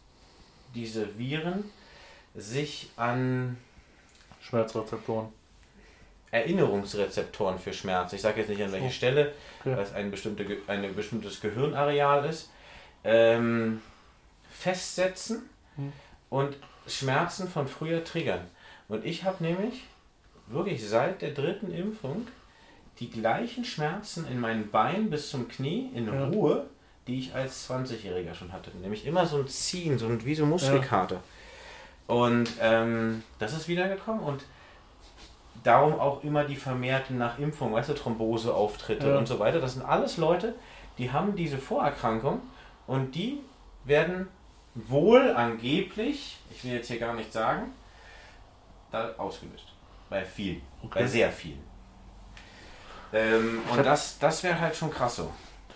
diese 0.74 1.17
Viren 1.17 1.63
sich 2.36 2.91
an 2.96 3.58
Schmerzrezeptoren. 4.41 5.30
Erinnerungsrezeptoren 6.32 7.60
für 7.60 7.74
Schmerz, 7.74 8.13
ich 8.13 8.22
sage 8.22 8.39
jetzt 8.39 8.50
nicht 8.50 8.63
an 8.63 8.72
welche. 8.72 8.89
Stelle, 8.89 9.34
okay. 9.60 9.76
weil 9.76 9.84
es 9.84 9.94
ein, 9.94 10.12
bestimmte, 10.12 10.46
ein 10.67 10.96
bestimmtes 10.96 11.41
Gehirnareal 11.41 12.26
ist, 12.26 12.50
ähm, 13.04 13.82
festsetzen 14.50 15.50
hm. 15.76 15.91
und 16.30 16.56
Schmerzen 16.88 17.48
von 17.50 17.67
früher 17.67 18.04
triggern. 18.04 18.48
Und 18.88 19.06
ich 19.06 19.24
habe 19.24 19.44
nämlich 19.44 19.84
wirklich 20.48 20.88
seit 20.88 21.22
der 21.22 21.32
dritten 21.32 21.72
Impfung 21.74 22.28
die 23.00 23.10
gleichen 23.10 23.65
Schmerzen 23.65 24.28
in 24.28 24.39
meinen 24.39 24.70
Beinen 24.70 25.10
bis 25.10 25.30
zum 25.30 25.48
Knie 25.48 25.89
in 25.94 26.08
ja. 26.08 26.26
Ruhe 26.26 26.67
die 27.08 27.20
ich 27.20 27.34
als 27.34 27.70
20-Jähriger 27.70 28.34
schon 28.34 28.54
hatte. 28.54 28.72
Nämlich 28.78 29.06
immer 29.06 29.26
so 29.26 29.38
ein 29.38 29.48
Ziehen, 29.48 29.98
so 29.98 30.08
ein, 30.08 30.24
wie 30.26 30.36
so 30.36 30.46
Muskelkarte. 30.46 31.15
Ja. 31.15 32.15
Und 32.15 32.50
ähm, 32.60 33.24
das 33.39 33.54
ist 33.54 33.67
wiedergekommen 33.67 34.22
und 34.22 34.44
darum 35.64 36.00
auch 36.00 36.24
immer 36.24 36.44
die 36.44 36.56
vermehrten 36.56 37.18
nach 37.18 37.40
Impfung, 37.40 37.74
weißt 37.74 37.90
du, 37.90 37.94
Thromboseauftritte 37.94 39.10
ja. 39.10 39.18
und 39.18 39.28
so 39.28 39.40
weiter. 39.40 39.60
Das 39.60 39.74
sind 39.74 39.86
alles 39.86 40.18
Leute, 40.18 40.56
die 40.98 41.12
haben 41.12 41.36
diese 41.36 41.58
Vorerkrankung 41.58 42.42
und 42.88 43.16
die 43.16 43.40
werden 43.86 44.28
wohl 44.74 45.32
angeblich, 45.32 46.40
ich 46.52 46.64
will 46.64 46.74
jetzt 46.74 46.88
hier 46.88 47.00
gar 47.00 47.14
nicht 47.14 47.32
sagen, 47.32 47.72
da 48.92 49.14
ausgelöst. 49.18 49.66
Bei 50.10 50.24
vielen. 50.24 50.62
Okay. 50.84 51.00
Bei 51.00 51.08
sehr 51.08 51.32
vielen. 51.32 51.62
Ähm, 53.14 53.60
und 53.70 53.86
das, 53.86 54.20
das 54.20 54.44
wäre 54.44 54.60
halt 54.60 54.76
schon 54.76 54.92
krass 54.92 55.18
so. 55.18 55.32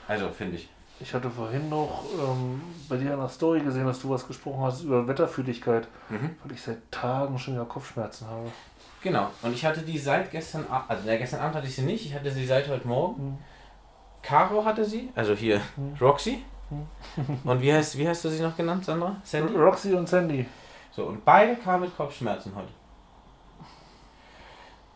Also, 0.08 0.30
finde 0.30 0.58
ich. 0.58 0.70
Ich 1.00 1.14
hatte 1.14 1.30
vorhin 1.30 1.68
noch 1.68 2.06
ähm, 2.18 2.62
bei 2.88 2.96
dir 2.96 3.14
in 3.14 3.20
der 3.20 3.28
Story 3.28 3.60
gesehen, 3.60 3.86
dass 3.86 4.00
du 4.00 4.10
was 4.10 4.26
gesprochen 4.26 4.64
hast 4.64 4.84
über 4.84 5.08
Wetterfühligkeit, 5.08 5.88
mhm. 6.10 6.38
weil 6.44 6.54
ich 6.54 6.62
seit 6.62 6.90
Tagen 6.90 7.38
schon 7.38 7.56
wieder 7.56 7.66
Kopfschmerzen 7.66 8.28
habe. 8.28 8.50
Genau, 9.06 9.30
und 9.44 9.54
ich 9.54 9.64
hatte 9.64 9.82
die 9.82 10.00
seit 10.00 10.32
gestern 10.32 10.66
Abend, 10.68 10.90
also 10.90 11.08
ja, 11.08 11.16
gestern 11.16 11.40
Abend 11.40 11.58
hatte 11.58 11.68
ich 11.68 11.76
sie 11.76 11.84
nicht, 11.84 12.08
ich 12.08 12.16
hatte 12.16 12.32
sie 12.32 12.44
seit 12.44 12.68
heute 12.68 12.88
Morgen. 12.88 13.24
Mhm. 13.24 13.38
Caro 14.24 14.66
hatte 14.66 14.84
sie, 14.84 15.12
also 15.14 15.36
hier 15.36 15.62
mhm. 15.78 15.96
Roxy. 16.02 16.44
Mhm. 16.72 17.40
und 17.44 17.62
wie 17.62 17.72
heißt, 17.72 18.00
wie 18.00 18.08
hast 18.08 18.26
du 18.26 18.30
sie 18.30 18.42
noch 18.42 18.58
genannt, 18.58 18.84
Sandra? 18.84 19.16
Sandy? 19.24 19.54
Roxy 19.54 19.94
und 19.94 20.10
Sandy. 20.10 20.48
So, 20.92 21.06
und 21.06 21.24
beide 21.24 21.56
kamen 21.56 21.84
mit 21.84 21.96
Kopfschmerzen 21.96 22.54
heute. 22.56 22.70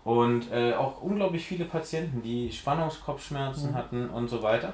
Und 0.06 0.52
äh, 0.52 0.74
auch 0.74 1.04
unglaublich 1.04 1.45
viele 1.45 1.65
Patienten, 1.65 2.24
die 2.24 2.52
Spannungskopfschmerzen 2.52 3.74
mhm. 3.74 3.76
hatten 3.76 4.10
und 4.10 4.28
so 4.28 4.41
weiter. 4.41 4.74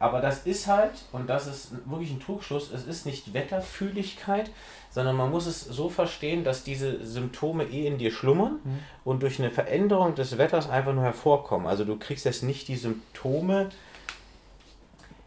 Aber 0.00 0.20
das 0.20 0.46
ist 0.46 0.66
halt, 0.66 0.92
und 1.12 1.28
das 1.28 1.46
ist 1.46 1.72
wirklich 1.86 2.10
ein 2.10 2.20
Trugschluss, 2.20 2.70
es 2.72 2.86
ist 2.86 3.04
nicht 3.04 3.34
Wetterfühligkeit, 3.34 4.50
sondern 4.90 5.16
man 5.16 5.30
muss 5.30 5.46
es 5.46 5.64
so 5.64 5.88
verstehen, 5.88 6.44
dass 6.44 6.62
diese 6.62 7.04
Symptome 7.04 7.64
eh 7.64 7.86
in 7.86 7.98
dir 7.98 8.12
schlummern 8.12 8.60
mhm. 8.62 8.78
und 9.04 9.22
durch 9.22 9.38
eine 9.38 9.50
Veränderung 9.50 10.14
des 10.14 10.38
Wetters 10.38 10.70
einfach 10.70 10.94
nur 10.94 11.02
hervorkommen. 11.02 11.66
Also 11.66 11.84
du 11.84 11.96
kriegst 11.96 12.24
jetzt 12.24 12.44
nicht 12.44 12.68
die 12.68 12.76
Symptome, 12.76 13.70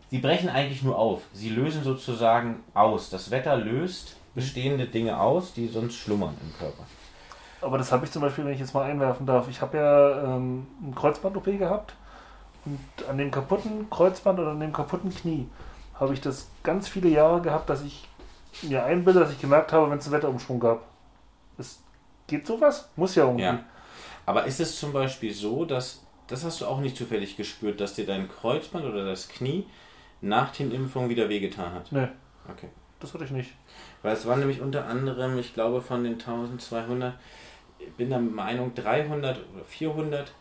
sie 0.09 0.19
brechen 0.19 0.49
eigentlich 0.49 0.83
nur 0.83 0.97
auf. 0.97 1.21
Sie 1.33 1.49
lösen 1.49 1.83
sozusagen 1.83 2.63
aus. 2.73 3.09
Das 3.09 3.29
Wetter 3.29 3.57
löst 3.57 4.15
mhm. 4.15 4.35
bestehende 4.35 4.85
Dinge 4.87 5.19
aus, 5.19 5.53
die 5.53 5.67
sonst 5.67 5.95
schlummern 5.95 6.37
im 6.41 6.57
Körper. 6.57 6.83
Aber 7.59 7.77
das 7.77 7.91
habe 7.91 8.05
ich 8.05 8.11
zum 8.11 8.21
Beispiel, 8.21 8.45
wenn 8.45 8.53
ich 8.53 8.59
jetzt 8.59 8.73
mal 8.73 8.89
einwerfen 8.89 9.25
darf. 9.25 9.47
Ich 9.49 9.61
habe 9.61 9.77
ja 9.77 10.35
ähm, 10.35 10.65
ein 10.81 10.95
Kreuzband-OP 10.95 11.45
gehabt 11.59 11.93
und 12.65 13.07
an 13.07 13.17
dem 13.17 13.31
kaputten 13.31 13.89
Kreuzband 13.89 14.39
oder 14.39 14.51
an 14.51 14.59
dem 14.59 14.73
kaputten 14.73 15.13
Knie 15.13 15.47
habe 15.99 16.13
ich 16.13 16.21
das 16.21 16.49
ganz 16.63 16.87
viele 16.87 17.09
Jahre 17.09 17.41
gehabt, 17.41 17.69
dass 17.69 17.83
ich 17.83 18.07
mir 18.63 18.83
einbilde, 18.83 19.19
dass 19.19 19.31
ich 19.31 19.39
gemerkt 19.39 19.71
habe, 19.71 19.89
wenn 19.89 19.97
es 19.97 20.05
einen 20.05 20.15
Wetterumschwung 20.15 20.59
gab. 20.59 20.83
Es 21.57 21.81
geht 22.27 22.45
sowas? 22.45 22.89
Muss 22.95 23.15
ja 23.15 23.25
irgendwie. 23.25 23.43
Ja. 23.43 23.63
Aber 24.25 24.45
ist 24.45 24.59
es 24.59 24.79
zum 24.79 24.93
Beispiel 24.93 25.33
so, 25.33 25.65
dass, 25.65 26.03
das 26.27 26.43
hast 26.43 26.61
du 26.61 26.65
auch 26.65 26.79
nicht 26.79 26.97
zufällig 26.97 27.37
gespürt, 27.37 27.79
dass 27.79 27.95
dir 27.95 28.05
dein 28.05 28.29
Kreuzband 28.29 28.85
oder 28.85 29.05
das 29.05 29.29
Knie 29.29 29.65
nach 30.21 30.51
den 30.51 30.71
Impfungen 30.71 31.09
wieder 31.09 31.29
wehgetan 31.29 31.73
hat? 31.73 31.91
Nee. 31.91 32.07
Okay. 32.49 32.69
Das 32.99 33.13
hatte 33.13 33.25
ich 33.25 33.31
nicht. 33.31 33.51
Weil 34.03 34.13
es 34.13 34.25
waren 34.25 34.39
nämlich 34.39 34.61
unter 34.61 34.85
anderem, 34.85 35.37
ich 35.37 35.53
glaube 35.53 35.81
von 35.81 36.03
den 36.03 36.13
1200, 36.13 37.15
ich 37.79 37.91
bin 37.93 38.09
der 38.09 38.19
Meinung 38.19 38.73
300 38.75 39.37
oder 39.37 39.65
400 39.65 40.31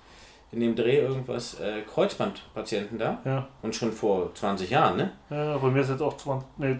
in 0.52 0.60
dem 0.60 0.74
Dreh 0.74 0.98
irgendwas 0.98 1.60
äh, 1.60 1.82
Kreuzbandpatienten 1.82 2.98
da. 2.98 3.20
Ja. 3.24 3.48
Und 3.62 3.74
schon 3.74 3.92
vor 3.92 4.34
20 4.34 4.70
Jahren, 4.70 4.96
ne? 4.96 5.12
Ja, 5.30 5.56
bei 5.58 5.68
mir 5.68 5.80
ist 5.80 5.90
jetzt 5.90 6.02
auch 6.02 6.16
20, 6.16 6.48
nee, 6.58 6.76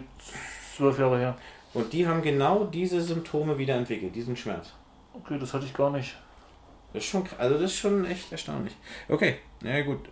12 0.75 0.99
Jahre 0.99 1.19
her. 1.19 1.37
Und 1.73 1.93
die 1.93 2.05
haben 2.05 2.21
genau 2.21 2.65
diese 2.65 2.99
Symptome 2.99 3.57
wieder 3.57 3.75
entwickelt, 3.75 4.13
diesen 4.13 4.35
Schmerz. 4.35 4.73
Okay, 5.13 5.37
das 5.39 5.53
hatte 5.53 5.65
ich 5.65 5.73
gar 5.73 5.89
nicht. 5.89 6.15
Das 6.93 7.03
ist 7.03 7.09
schon, 7.09 7.23
also 7.37 7.55
das 7.55 7.71
ist 7.71 7.77
schon 7.77 8.05
echt 8.05 8.31
erstaunlich. 8.31 8.75
Okay, 9.07 9.37
na 9.61 9.77
ja, 9.77 9.83
gut. 9.83 10.09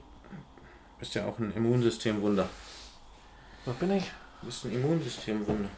Bist 0.99 1.15
ja 1.15 1.25
auch 1.25 1.37
ein 1.39 1.51
Immunsystemwunder. 1.53 2.47
Was 3.65 3.75
bin 3.75 3.91
ich? 3.91 4.03
Du 4.41 4.45
bist 4.45 4.65
ein 4.65 4.73
Immunsystemwunder. 4.73 5.69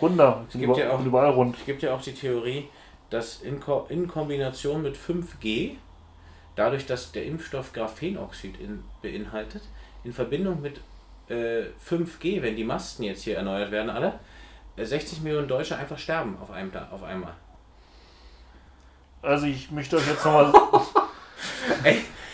Wunder. 0.00 0.44
Es 0.48 0.58
gibt, 0.58 0.76
ja 0.76 0.92
auch, 0.92 1.04
überall 1.04 1.30
rund. 1.30 1.56
es 1.58 1.64
gibt 1.64 1.82
ja 1.82 1.94
auch 1.94 2.00
die 2.00 2.14
Theorie, 2.14 2.68
dass 3.10 3.42
in, 3.42 3.58
Ko 3.60 3.86
in 3.88 4.06
Kombination 4.06 4.82
mit 4.82 4.96
5G 4.96 5.76
Dadurch, 6.58 6.86
dass 6.86 7.12
der 7.12 7.24
Impfstoff 7.24 7.72
Graphenoxid 7.72 8.58
in, 8.58 8.82
beinhaltet, 9.00 9.62
in 10.02 10.12
Verbindung 10.12 10.60
mit 10.60 10.80
äh, 11.28 11.66
5G, 11.88 12.42
wenn 12.42 12.56
die 12.56 12.64
Masten 12.64 13.04
jetzt 13.04 13.22
hier 13.22 13.36
erneuert 13.36 13.70
werden, 13.70 13.88
alle, 13.88 14.18
60 14.76 15.18
äh, 15.18 15.22
Millionen 15.22 15.46
Deutsche 15.46 15.76
einfach 15.76 15.96
sterben 15.96 16.36
auf, 16.40 16.50
einem, 16.50 16.72
auf 16.90 17.04
einmal. 17.04 17.32
Also 19.22 19.46
ich 19.46 19.70
möchte 19.70 19.98
euch 19.98 20.08
jetzt 20.08 20.24
nochmal... 20.24 20.52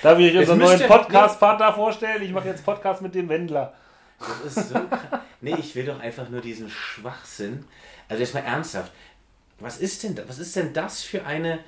Darf 0.03 0.19
ich 0.19 0.33
euch 0.33 0.39
unseren 0.39 0.59
neuen 0.59 0.81
Podcast-Partner 0.81 1.75
vorstellen? 1.75 2.23
Ich 2.23 2.33
mache 2.33 2.49
jetzt 2.49 2.65
Podcast 2.65 3.03
mit 3.03 3.15
dem 3.15 3.29
Wendler. 3.29 3.75
Das 4.19 4.57
ist 4.57 4.71
so 4.71 4.75
krass. 4.75 5.21
Nee, 5.43 5.57
ich 5.59 5.75
will 5.75 5.85
doch 5.85 6.01
einfach 6.01 6.31
nur 6.31 6.41
diesen 6.41 6.71
Schwachsinn. 6.71 7.67
Also 8.09 8.23
jetzt 8.23 8.33
mal 8.33 8.41
ernsthaft. 8.41 8.91
Was 9.61 9.77
ist 9.77 10.03
denn, 10.03 10.19
was 10.27 10.39
ist 10.39 10.57
denn 10.57 10.73
das 10.73 11.03
für 11.03 11.27
eine... 11.27 11.59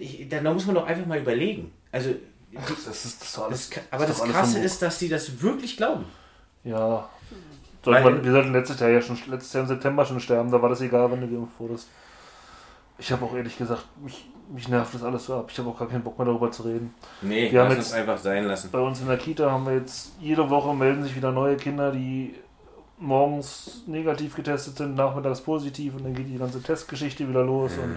Ich, 0.00 0.28
da 0.28 0.40
muss 0.52 0.66
man 0.66 0.74
doch 0.74 0.86
einfach 0.86 1.06
mal 1.06 1.18
überlegen. 1.18 1.72
Also 1.92 2.10
Ach, 2.56 2.68
das 2.68 3.04
ist, 3.04 3.20
das 3.20 3.38
alles, 3.38 3.70
das, 3.70 3.80
aber 3.90 4.06
das, 4.06 4.20
das 4.20 4.28
Krasse 4.28 4.58
ist, 4.60 4.82
dass 4.82 4.98
die 4.98 5.08
das 5.08 5.42
wirklich 5.42 5.76
glauben. 5.76 6.04
Ja. 6.62 7.08
Man, 7.84 8.24
wir 8.24 8.32
sollten 8.32 8.52
letztes 8.52 8.80
Jahr 8.80 8.90
ja 8.90 9.02
schon 9.02 9.18
letztes 9.26 9.52
Jahr 9.52 9.64
im 9.64 9.68
September 9.68 10.06
schon 10.06 10.18
sterben, 10.20 10.50
da 10.50 10.62
war 10.62 10.70
das 10.70 10.80
egal, 10.80 11.10
wenn 11.10 11.20
du 11.20 11.28
geimpft 11.28 11.58
wurdest. 11.58 11.88
Ich 12.96 13.10
habe 13.12 13.24
auch 13.24 13.34
ehrlich 13.34 13.58
gesagt, 13.58 13.84
mich, 14.02 14.26
mich 14.52 14.68
nervt 14.68 14.94
das 14.94 15.02
alles 15.02 15.26
so 15.26 15.34
ab. 15.34 15.48
Ich 15.50 15.58
habe 15.58 15.68
auch 15.68 15.78
gar 15.78 15.88
keinen 15.88 16.02
Bock 16.02 16.16
mehr 16.16 16.26
darüber 16.26 16.50
zu 16.50 16.62
reden. 16.62 16.94
Nee, 17.20 17.50
wir 17.50 17.62
haben 17.62 17.72
jetzt 17.72 17.92
einfach 17.92 18.16
sein 18.16 18.44
lassen. 18.44 18.70
Bei 18.70 18.78
uns 18.78 19.00
in 19.00 19.08
der 19.08 19.18
Kita 19.18 19.50
haben 19.50 19.66
wir 19.66 19.74
jetzt 19.74 20.12
jede 20.20 20.48
Woche 20.48 20.74
melden 20.74 21.02
sich 21.02 21.14
wieder 21.16 21.32
neue 21.32 21.56
Kinder, 21.56 21.90
die 21.90 22.34
morgens 22.98 23.82
negativ 23.86 24.36
getestet 24.36 24.76
sind, 24.76 24.94
nachmittags 24.94 25.40
positiv 25.40 25.96
und 25.96 26.04
dann 26.04 26.14
geht 26.14 26.28
die 26.28 26.38
ganze 26.38 26.62
Testgeschichte 26.62 27.28
wieder 27.28 27.42
los 27.42 27.72
mhm. 27.76 27.82
und 27.82 27.96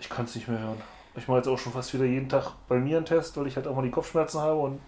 ich 0.00 0.08
kann 0.08 0.24
es 0.24 0.34
nicht 0.34 0.48
mehr 0.48 0.58
hören. 0.58 0.80
Ich 1.14 1.28
mache 1.28 1.38
jetzt 1.38 1.48
auch 1.48 1.58
schon 1.58 1.72
fast 1.72 1.92
wieder 1.92 2.04
jeden 2.04 2.28
Tag 2.28 2.52
bei 2.68 2.78
mir 2.78 2.96
einen 2.96 3.06
Test, 3.06 3.36
weil 3.36 3.46
ich 3.46 3.56
halt 3.56 3.66
auch 3.66 3.76
mal 3.76 3.82
die 3.82 3.90
Kopfschmerzen 3.90 4.40
habe. 4.40 4.58
Und 4.58 4.80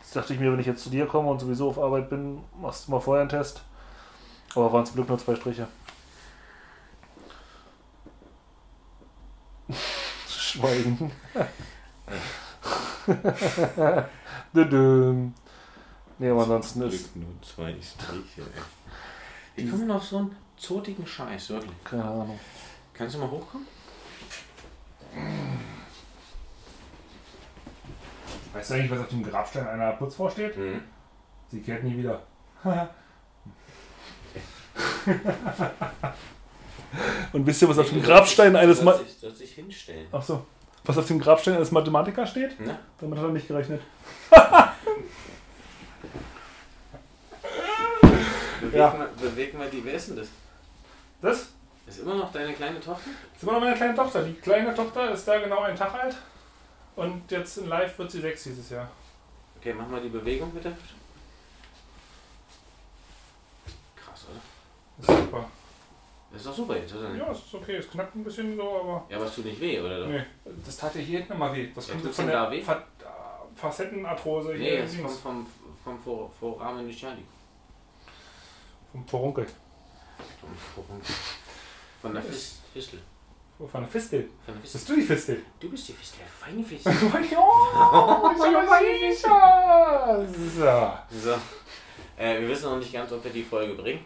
jetzt 0.00 0.14
dachte 0.14 0.34
ich 0.34 0.40
mir, 0.40 0.52
wenn 0.52 0.60
ich 0.60 0.66
jetzt 0.66 0.84
zu 0.84 0.90
dir 0.90 1.06
komme 1.06 1.30
und 1.30 1.40
sowieso 1.40 1.70
auf 1.70 1.78
Arbeit 1.78 2.08
bin, 2.08 2.40
machst 2.60 2.86
du 2.86 2.92
mal 2.92 3.00
vorher 3.00 3.22
einen 3.22 3.30
Test. 3.30 3.62
Aber 4.54 4.72
waren 4.72 4.86
zum 4.86 4.96
Glück 4.96 5.08
nur 5.08 5.18
zwei 5.18 5.34
Striche. 5.34 5.66
Schweigen. 10.28 11.10
nee, 16.18 16.30
aber 16.30 16.42
ansonsten 16.42 16.82
ist. 16.82 17.16
Nur 17.16 17.30
zwei 17.42 17.74
Striche, 17.82 18.42
ey. 18.42 19.64
Ich 19.64 19.70
komme 19.70 19.86
noch 19.86 19.96
auf 19.96 20.04
so 20.04 20.18
einen 20.18 20.36
zotigen 20.56 21.06
Scheiß, 21.06 21.50
wirklich. 21.50 21.72
Keine 21.82 22.04
Ahnung. 22.04 22.38
Kannst 22.92 23.16
du 23.16 23.18
mal 23.18 23.30
hochkommen? 23.30 23.66
Weißt 28.52 28.70
du 28.70 28.74
eigentlich, 28.74 28.90
was 28.90 29.00
auf 29.00 29.08
dem 29.08 29.24
Grabstein 29.24 29.66
einer 29.66 29.92
Putz 29.92 30.14
vorsteht? 30.14 30.56
Mhm. 30.56 30.82
Sie 31.48 31.60
kehrt 31.60 31.82
nie 31.84 31.96
wieder. 31.96 32.22
Und 37.32 37.46
wisst 37.46 37.62
ihr, 37.62 37.68
was 37.68 37.78
auf 37.78 37.90
dem 37.90 38.02
Grabstein 38.02 38.54
eines 38.56 38.82
Ma 38.82 38.98
soll 39.20 39.34
sich 39.34 39.52
hinstellen. 39.52 40.06
Ach 40.12 40.22
so. 40.22 40.46
Was 40.84 40.98
auf 40.98 41.06
dem 41.06 41.18
Grabstein 41.18 41.54
eines 41.54 41.70
Mathematikers 41.72 42.30
steht? 42.30 42.56
Na? 42.60 42.78
Damit 43.00 43.18
hat 43.18 43.26
er 43.26 43.32
nicht 43.32 43.48
gerechnet. 43.48 43.82
bewegen, 48.60 48.76
ja. 48.76 48.98
wir, 48.98 49.30
bewegen 49.30 49.58
wir 49.58 49.68
die. 49.68 49.84
Wer 49.84 49.94
ist 49.94 50.08
denn 50.08 50.16
das? 50.16 50.28
Das? 51.20 51.53
Ist 51.86 52.00
immer 52.00 52.14
noch 52.14 52.32
deine 52.32 52.52
kleine 52.54 52.80
Tochter? 52.80 53.10
Ist 53.34 53.42
immer 53.42 53.52
noch 53.52 53.60
meine 53.60 53.76
kleine 53.76 53.94
Tochter. 53.94 54.22
Die 54.22 54.34
kleine 54.34 54.74
Tochter 54.74 55.10
ist 55.10 55.28
da 55.28 55.38
genau 55.38 55.60
einen 55.60 55.76
Tag 55.76 55.92
alt. 55.94 56.16
Und 56.96 57.30
jetzt 57.30 57.58
in 57.58 57.68
live 57.68 57.98
wird 57.98 58.10
sie 58.10 58.20
sechs 58.20 58.44
dieses 58.44 58.70
Jahr. 58.70 58.88
Okay, 59.58 59.74
mach 59.74 59.88
mal 59.88 60.00
die 60.00 60.08
Bewegung 60.08 60.50
bitte. 60.52 60.74
Krass, 63.96 64.26
oder? 64.30 64.40
Das 64.98 65.08
ist 65.08 65.24
super. 65.24 65.48
Das 66.30 66.40
ist 66.40 66.46
doch 66.48 66.54
super 66.54 66.76
jetzt, 66.76 66.94
oder? 66.94 67.14
Ja, 67.14 67.30
ist 67.30 67.54
okay. 67.54 67.76
Es 67.76 67.90
knackt 67.90 68.14
ein 68.14 68.24
bisschen 68.24 68.56
so, 68.56 68.62
aber. 68.62 69.06
Ja, 69.08 69.16
aber 69.16 69.26
es 69.26 69.34
tut 69.34 69.44
nicht 69.44 69.60
weh, 69.60 69.80
oder? 69.80 70.06
Nee, 70.06 70.24
das 70.64 70.76
tat 70.76 70.94
ja 70.94 71.00
hier 71.00 71.18
hinten 71.18 71.34
immer 71.34 71.54
weh. 71.54 71.68
Das 71.74 71.88
ja, 71.88 71.94
kommt 71.94 72.14
von 72.14 72.26
der 72.26 72.34
da 72.34 72.50
weh? 72.50 72.62
Fa 72.62 72.82
Facettenarthrose 73.54 74.54
nee, 74.54 74.58
hier. 74.58 74.84
Nee, 74.84 75.02
das 75.02 75.22
kommt 75.22 75.46
vom, 75.46 75.46
vom 75.84 75.98
Vor 75.98 76.30
Foramen. 76.30 76.92
Vom 78.92 79.06
Vorunkel. 79.06 79.46
Vom 80.40 80.56
Vorunkel. 80.74 81.14
Von 82.04 82.12
der 82.12 82.22
Fis 82.22 82.60
Fistel. 82.70 83.00
Oh, 83.58 83.66
von 83.66 83.80
der 83.80 83.88
Fistel. 83.88 84.28
Von 84.44 84.52
der 84.52 84.60
Fistel. 84.60 84.78
Bist 84.78 84.88
du 84.90 84.94
die 84.94 85.02
Fistel? 85.02 85.42
Du 85.58 85.70
bist 85.70 85.88
die 85.88 85.92
Fistel, 85.94 86.20
feine 86.38 86.62
Fistel. 86.62 86.92
oh, 87.34 88.30
so. 90.36 90.92
so. 91.18 91.32
Äh, 92.18 92.42
wir 92.42 92.48
wissen 92.50 92.64
noch 92.68 92.76
nicht 92.76 92.92
ganz, 92.92 93.10
ob 93.10 93.24
wir 93.24 93.30
die 93.30 93.42
Folge 93.42 93.72
bringen. 93.72 94.04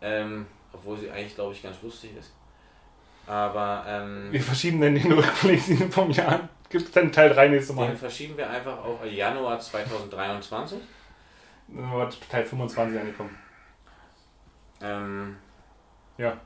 Ähm, 0.00 0.46
obwohl 0.72 0.96
sie 0.96 1.10
eigentlich, 1.10 1.34
glaube 1.34 1.52
ich, 1.52 1.62
ganz 1.62 1.76
lustig 1.82 2.12
ist. 2.18 2.32
Aber, 3.26 3.84
ähm, 3.86 4.32
Wir 4.32 4.42
verschieben 4.42 4.80
dann 4.80 4.94
den 4.94 5.12
Rückblick 5.12 5.60
vom 5.92 6.10
Jahr. 6.10 6.48
Gibt 6.70 6.86
es 6.86 6.92
dann 6.92 7.12
Teil 7.12 7.34
3 7.34 7.48
nächste 7.48 7.74
Mal? 7.74 7.88
Den 7.88 7.98
verschieben 7.98 8.38
wir 8.38 8.48
einfach 8.48 8.82
auf 8.82 9.04
Januar 9.04 9.60
2023. 9.60 10.78
Dann 11.68 11.92
wird 11.92 12.30
Teil 12.30 12.46
25 12.46 12.98
angekommen. 12.98 13.36
Ähm, 14.80 15.36
ja. 16.16 16.40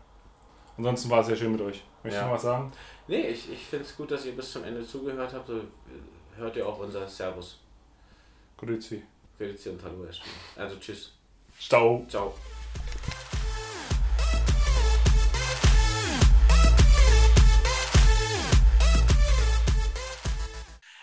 Ansonsten 0.80 1.10
war 1.10 1.20
es 1.20 1.26
sehr 1.26 1.36
schön 1.36 1.52
mit 1.52 1.60
euch. 1.60 1.84
Möchtest 2.02 2.22
ja. 2.22 2.22
du 2.22 2.26
noch 2.28 2.36
was 2.36 2.42
sagen? 2.42 2.72
Nee, 3.06 3.26
ich, 3.26 3.52
ich 3.52 3.66
finde 3.66 3.84
es 3.84 3.94
gut, 3.94 4.10
dass 4.10 4.24
ihr 4.24 4.34
bis 4.34 4.50
zum 4.50 4.64
Ende 4.64 4.82
zugehört 4.82 5.30
habt. 5.34 5.46
So 5.46 5.60
hört 6.38 6.56
ihr 6.56 6.66
auch 6.66 6.78
unser 6.78 7.06
Servus. 7.06 7.58
Grüezi. 8.56 9.02
Grüezi 9.36 9.68
und 9.68 9.84
Hallo 9.84 10.06
erstmal. 10.06 10.30
Also 10.56 10.76
tschüss. 10.76 11.12
Ciao. 11.58 12.06
Ciao. 12.08 12.34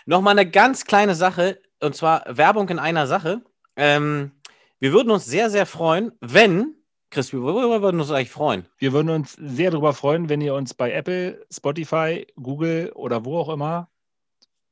Nochmal 0.06 0.36
eine 0.36 0.50
ganz 0.50 0.86
kleine 0.86 1.14
Sache, 1.14 1.62
und 1.80 1.94
zwar 1.94 2.24
Werbung 2.26 2.68
in 2.68 2.80
einer 2.80 3.06
Sache. 3.06 3.42
Ähm, 3.76 4.32
wir 4.80 4.92
würden 4.92 5.12
uns 5.12 5.24
sehr, 5.24 5.50
sehr 5.50 5.66
freuen, 5.66 6.10
wenn 6.20 6.74
Chris, 7.10 7.32
worüber 7.32 7.80
würden 7.82 7.96
wir 7.96 8.02
uns 8.02 8.10
eigentlich 8.10 8.30
freuen? 8.30 8.66
Wir 8.76 8.92
würden 8.92 9.08
uns 9.08 9.32
sehr 9.32 9.70
darüber 9.70 9.94
freuen, 9.94 10.28
wenn 10.28 10.40
ihr 10.40 10.54
uns 10.54 10.74
bei 10.74 10.92
Apple, 10.92 11.46
Spotify, 11.50 12.26
Google 12.36 12.92
oder 12.94 13.24
wo 13.24 13.38
auch 13.38 13.48
immer 13.48 13.88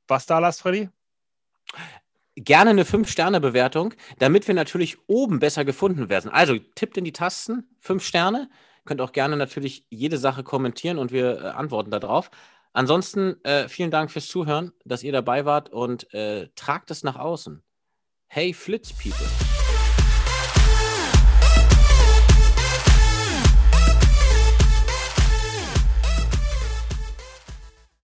was 0.09 0.27
da 0.27 0.39
lasst, 0.39 0.63
Freddy. 0.63 0.89
Gerne 2.37 2.71
eine 2.71 2.85
5-Sterne-Bewertung, 2.85 3.95
damit 4.19 4.47
wir 4.47 4.55
natürlich 4.55 4.99
oben 5.07 5.39
besser 5.39 5.65
gefunden 5.65 6.09
werden. 6.09 6.31
Also 6.31 6.59
tippt 6.75 6.99
in 6.99 7.05
die 7.05 7.13
Tasten, 7.13 7.65
5 7.81 8.05
Sterne. 8.05 8.51
Könnt 8.85 9.01
auch 9.01 9.13
gerne 9.13 9.37
natürlich 9.37 9.87
jede 9.89 10.19
Sache 10.19 10.45
kommentieren 10.45 10.99
und 10.99 11.13
wir 11.13 11.41
äh, 11.41 11.47
antworten 11.49 11.91
darauf. 11.91 12.31
Ansonsten 12.73 13.43
äh, 13.43 13.69
vielen 13.69 13.91
Dank 13.91 14.11
fürs 14.11 14.29
Zuhören, 14.29 14.73
dass 14.85 15.03
ihr 15.03 15.13
dabei 15.13 15.45
wart 15.45 15.71
und 15.71 16.13
äh, 16.13 16.49
tragt 16.55 16.91
es 16.91 17.03
nach 17.03 17.17
außen. 17.17 17.63
Hey 18.29 18.53
Flitz 18.53 18.93
People. 18.93 19.56